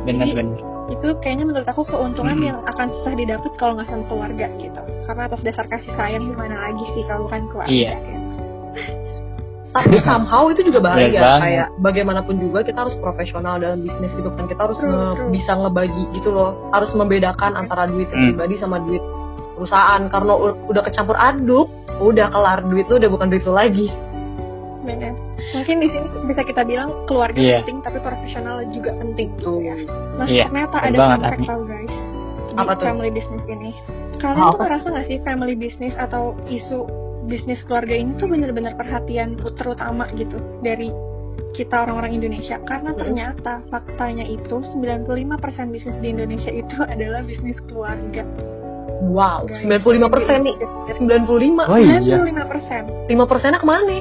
bener-bener 0.03 0.59
itu 0.89 1.09
kayaknya 1.21 1.45
menurut 1.45 1.69
aku 1.69 1.83
keuntungan 1.85 2.35
Mm. 2.35 2.47
yang 2.49 2.59
akan 2.65 2.87
susah 2.91 3.13
didapat 3.15 3.53
kalau 3.55 3.73
nggak 3.77 3.87
sama 3.87 4.05
keluarga 4.09 4.47
gitu 4.57 4.81
karena 5.05 5.23
atas 5.25 5.41
dasar 5.45 5.65
kasih 5.69 5.93
sayang 5.95 6.25
gimana 6.27 6.57
lagi 6.59 6.85
sih 6.93 7.05
kalau 7.05 7.29
bukan 7.29 7.43
keluarga 7.47 7.71
Iya. 7.71 7.93
gitu. 7.95 8.18
Tapi 9.69 10.01
somehow 10.01 10.49
itu 10.49 10.65
juga 10.65 10.81
bahaya 10.81 11.13
banget. 11.13 11.41
kayak 11.45 11.69
bagaimanapun 11.79 12.35
juga 12.37 12.65
kita 12.65 12.79
harus 12.81 12.97
profesional 12.97 13.57
dalam 13.57 13.81
bisnis 13.81 14.11
gitu 14.13 14.33
kan 14.33 14.47
kita 14.47 14.65
harus 14.65 14.77
True, 14.77 14.89
nge- 14.89 15.15
true. 15.15 15.31
bisa 15.31 15.53
ngebagi 15.55 16.05
gitu 16.11 16.29
loh 16.31 16.51
harus 16.71 16.89
membedakan 16.91 17.53
antara 17.55 17.85
duit 17.85 18.09
Hmm. 18.09 18.33
pribadi 18.33 18.57
sama 18.57 18.81
duit 18.81 19.05
perusahaan 19.55 20.03
karena 20.09 20.33
u- 20.33 20.59
udah 20.67 20.83
kecampur 20.83 21.15
aduk 21.15 21.69
udah 22.01 22.27
kelar 22.27 22.65
duit 22.65 22.87
lu 22.87 22.97
udah 22.97 23.11
bukan 23.11 23.29
duit 23.29 23.43
lu 23.43 23.53
lagi 23.53 23.93
benar 24.81 25.13
mungkin 25.51 25.77
di 25.79 25.89
sini 25.91 26.07
bisa 26.25 26.43
kita 26.43 26.63
bilang 26.63 26.89
keluarga 27.05 27.37
Iya. 27.37 27.61
penting 27.61 27.79
tapi 27.83 27.99
profesional 28.01 28.65
juga 28.67 28.91
penting 28.95 29.29
tuh 29.37 29.61
ya 29.61 29.77
nah 30.17 30.25
Iya, 30.25 30.45
ternyata 30.49 30.77
ada 30.81 30.97
banget, 30.97 31.19
fun 31.19 31.29
fact 31.29 31.45
tau 31.45 31.61
guys 31.63 31.93
di 32.49 32.53
Apa 32.57 32.73
tuh? 32.75 32.87
family 32.89 33.11
business 33.11 33.45
ini 33.47 33.71
kalian 34.17 34.41
Oh, 34.41 34.49
tuh 34.49 34.55
apa? 34.55 34.63
ngerasa 34.65 34.87
gak 34.89 35.07
sih 35.07 35.19
family 35.21 35.55
business 35.55 35.95
atau 35.95 36.23
isu 36.47 36.89
bisnis 37.29 37.61
keluarga 37.69 37.93
ini 37.93 38.17
tuh 38.17 38.27
bener-bener 38.27 38.73
perhatian 38.75 39.37
terutama 39.37 40.09
gitu 40.17 40.41
dari 40.65 40.89
kita 41.53 41.85
orang-orang 41.85 42.17
Indonesia 42.17 42.57
karena 42.65 42.93
Hmm. 42.93 43.01
ternyata 43.01 43.53
faktanya 43.69 44.25
itu 44.25 44.61
95% 44.75 45.69
bisnis 45.69 45.97
di 46.01 46.09
Indonesia 46.11 46.51
itu 46.51 46.77
adalah 46.93 47.21
bisnis 47.23 47.61
keluarga. 47.69 48.25
wow 48.99 49.47
Guys, 49.47 49.63
95 49.63 50.11
persen 50.11 50.39
nih 50.43 50.57
95 50.99 51.71
Oh 51.71 51.79
iya. 51.79 52.01
95%. 52.03 53.07
5 53.07 53.31
persennya 53.31 53.61
ke 53.63 53.69
mana 53.69 53.97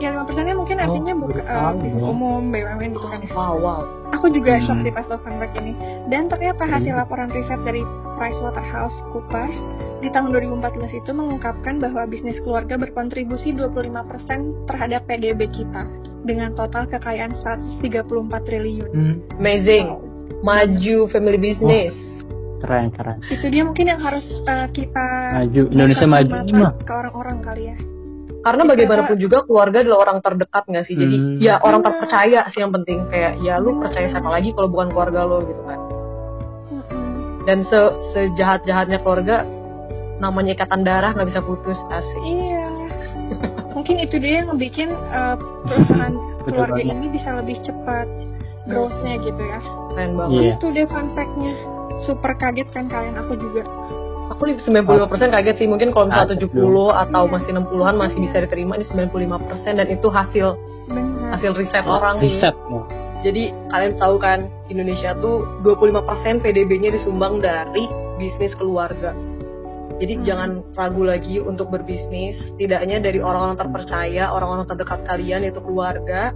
Ya 0.00 0.10
5 0.10 0.24
persennya 0.24 0.54
mungkin 0.54 0.76
Oh, 0.76 0.84
artinya 0.86 1.12
buka, 1.14 1.42
tahu. 1.42 1.76
bisnis 1.78 2.02
umum, 2.02 2.42
BUMN 2.48 2.90
gitu 2.90 3.04
kan 3.04 3.20
ya. 3.20 3.30
wow 3.30 3.54
wow 3.54 3.80
Aku 4.10 4.26
juga 4.28 4.52
Hmm. 4.52 4.64
shock 4.64 4.78
sih 4.80 4.90
pas 4.90 5.04
tahu 5.04 5.20
fun 5.20 5.36
fact 5.36 5.54
ini. 5.54 5.72
Dan 6.06 6.26
ternyata 6.26 6.64
hasil 6.64 6.88
Hmm. 6.88 6.98
laporan 6.98 7.28
riset 7.28 7.60
dari 7.62 7.84
PricewaterhouseCoopers 8.16 9.56
di 9.98 10.08
tahun 10.08 10.28
2014 10.30 10.92
itu 10.94 11.10
mengungkapkan 11.10 11.78
bahwa 11.78 12.04
bisnis 12.04 12.40
keluarga 12.40 12.74
berkontribusi 12.74 13.52
25% 13.52 14.40
terhadap 14.66 15.04
PDB 15.04 15.46
kita 15.48 15.84
dengan 16.22 16.52
total 16.52 16.84
kekayaan 16.86 17.32
134 17.36 18.02
triliun. 18.42 18.90
Hmm, 18.90 19.14
amazing 19.36 19.86
maju 20.40 20.96
family 21.06 21.38
business 21.38 21.92
keren 22.58 22.88
keren. 22.90 23.20
Itu 23.26 23.46
dia 23.46 23.62
mungkin 23.62 23.86
yang 23.86 24.00
harus 24.00 24.24
eh, 24.26 24.68
kita 24.70 25.06
Maju 25.38 25.62
Indonesia 25.70 26.06
maju 26.06 26.28
mata 26.30 26.42
ini 26.42 26.52
mah. 26.54 26.72
ke 26.78 26.92
orang-orang 26.92 27.38
kali 27.40 27.62
ya. 27.66 27.76
Karena 28.40 28.62
Kita- 28.62 28.70
bagaimanapun 28.70 29.16
juga 29.16 29.38
keluarga 29.42 29.78
adalah 29.80 29.98
orang 30.02 30.18
terdekat 30.18 30.64
nggak 30.64 30.84
sih 30.84 30.94
jadi 30.94 31.16
Hmm. 31.16 31.36
ya 31.38 31.54
orang 31.58 31.80
terpercaya 31.80 32.40
sih 32.48 32.58
yang 32.58 32.72
penting 32.72 33.04
kayak 33.06 33.36
ya 33.38 33.56
lu 33.56 33.76
percaya 33.76 34.08
siapa 34.08 34.26
lagi 34.26 34.50
kalau 34.50 34.68
bukan 34.68 34.88
keluarga 34.90 35.20
lo 35.22 35.38
gitu 35.42 35.62
kan 35.62 35.80
dan 37.42 37.58
se 37.62 37.80
sejahat 38.10 38.62
jahatnya 38.62 38.98
keluarga 38.98 39.44
namanya 40.18 40.52
ikatan 40.54 40.82
darah 40.82 41.10
nggak 41.10 41.28
bisa 41.28 41.40
putus 41.40 41.78
asik 41.88 42.20
Iya. 42.22 42.64
Mungkin 43.70 43.96
itu 43.98 44.18
dia 44.18 44.42
yang 44.42 44.56
bikin 44.56 44.90
eh, 44.90 45.36
perusahaan 45.64 46.12
keluarga 46.44 46.76
ini 46.78 47.06
bisa 47.08 47.30
lebih 47.32 47.62
cepat 47.62 48.04
growth-nya 48.66 49.14
gitu 49.18 49.38
ya. 49.40 49.60
keren 49.88 50.10
banget 50.14 50.36
Iya. 50.36 50.52
Itu 50.54 50.66
deh 50.68 50.86
fun 50.86 51.06
fact-nya. 51.10 51.52
Super 52.00 52.32
kaget 52.34 52.68
kan 52.70 52.86
kalian, 52.86 53.16
aku 53.16 53.34
juga. 53.34 53.62
Aku 54.30 54.42
di 54.46 54.54
95% 54.62 55.34
kaget 55.34 55.56
sih 55.58 55.66
mungkin 55.66 55.90
kalau 55.90 56.06
misalnya 56.06 56.38
Kaget 56.38 56.54
70 56.54 57.02
atau 57.02 57.22
masih 57.26 57.50
60-an 57.50 57.94
masih 57.98 58.18
bisa 58.22 58.36
diterima 58.46 58.74
di 58.78 58.86
95% 58.86 59.78
dan 59.78 59.86
itu 59.90 60.06
hasil 60.08 60.46
Benar. 60.86 61.28
hasil 61.36 61.50
riset 61.58 61.84
orang 61.84 62.22
nih. 62.22 62.30
Riset. 62.30 62.54
ya. 62.54 62.82
Jadi 63.20 63.42
kalian 63.68 63.94
tahu 64.00 64.16
kan 64.16 64.48
Indonesia 64.72 65.12
tuh 65.20 65.44
25% 65.60 66.40
PDB-nya 66.40 66.96
disumbang 66.96 67.42
dari 67.42 67.84
bisnis 68.16 68.56
keluarga. 68.56 69.12
Jadi 70.00 70.14
Hmm. 70.16 70.24
jangan 70.24 70.50
ragu 70.72 71.04
lagi 71.04 71.36
untuk 71.36 71.68
berbisnis, 71.68 72.40
tidaknya 72.56 73.04
dari 73.04 73.20
orang-orang 73.20 73.60
terpercaya, 73.60 74.32
orang-orang 74.32 74.64
terdekat 74.64 75.04
kalian 75.04 75.44
yaitu 75.44 75.60
keluarga. 75.60 76.32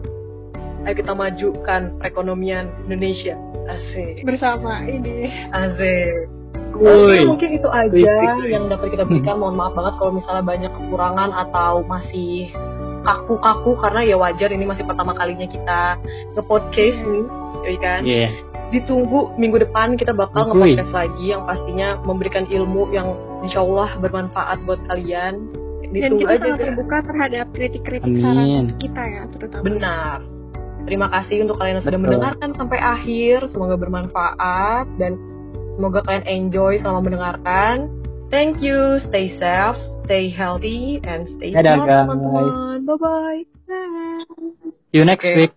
Ayo 0.84 0.92
kita 1.00 1.16
majukan 1.16 1.96
perekonomian 1.96 2.68
Indonesia. 2.84 3.40
Asik. 3.64 4.20
Bersama 4.28 4.84
ini. 4.84 5.32
Asik. 5.48 6.43
Oke, 6.74 7.18
mungkin 7.22 7.50
itu 7.54 7.68
aja 7.70 8.14
Wih. 8.42 8.50
yang 8.50 8.66
dapat 8.66 8.90
kita 8.90 9.04
berikan. 9.06 9.38
Mohon 9.38 9.56
maaf 9.56 9.72
banget 9.78 9.94
kalau 10.02 10.12
misalnya 10.14 10.44
banyak 10.44 10.72
kekurangan 10.74 11.30
atau 11.30 11.72
masih 11.86 12.50
kaku-kaku 13.04 13.76
karena 13.78 14.00
ya 14.02 14.16
wajar 14.16 14.48
ini 14.50 14.64
masih 14.64 14.84
pertama 14.88 15.12
kalinya 15.12 15.44
kita 15.46 16.00
nge-podcast 16.34 16.98
nih, 17.04 17.24
ya 17.68 17.78
kan? 17.78 18.00
Iya. 18.02 18.28
Ditunggu 18.72 19.36
minggu 19.38 19.60
depan 19.60 19.94
kita 19.94 20.16
bakal 20.16 20.50
nge-podcast 20.50 20.90
lagi 20.90 21.24
yang 21.30 21.44
pastinya 21.46 22.00
memberikan 22.02 22.48
ilmu 22.48 22.90
yang 22.90 23.14
insya 23.44 23.60
Allah 23.62 23.94
bermanfaat 24.00 24.64
buat 24.64 24.80
kalian. 24.88 25.46
Dan 25.84 26.10
Ditunggu 26.10 26.26
kita 26.26 26.32
aja 26.32 26.42
sangat 26.42 26.58
deh. 26.58 26.66
terbuka 26.74 26.96
terhadap 27.06 27.46
kritik-kritik 27.54 28.12
saran 28.18 28.66
kita 28.82 29.02
ya, 29.04 29.22
terutama. 29.30 29.62
Benar. 29.62 30.18
Terima 30.84 31.08
kasih 31.08 31.48
untuk 31.48 31.56
kalian 31.56 31.80
yang 31.80 31.84
sudah 31.86 31.96
Betul. 31.96 32.08
mendengarkan 32.12 32.50
sampai 32.60 32.78
akhir. 32.82 33.38
Semoga 33.54 33.74
bermanfaat 33.78 34.86
dan 35.00 35.16
semoga 35.74 36.00
kalian 36.06 36.26
enjoy 36.26 36.78
selama 36.80 37.10
mendengarkan. 37.10 37.90
Thank 38.32 38.64
you, 38.64 38.98
stay 39.10 39.36
safe, 39.38 39.78
stay 40.06 40.26
healthy, 40.32 40.98
and 41.06 41.28
stay 41.38 41.54
Dadah, 41.54 41.86
teman-teman. 41.86 42.82
Bye 42.82 42.98
bye. 42.98 43.42
Bye. 43.68 44.26
See 44.90 44.98
you 44.98 45.06
next 45.06 45.26
Oke. 45.26 45.36
week. 45.36 45.54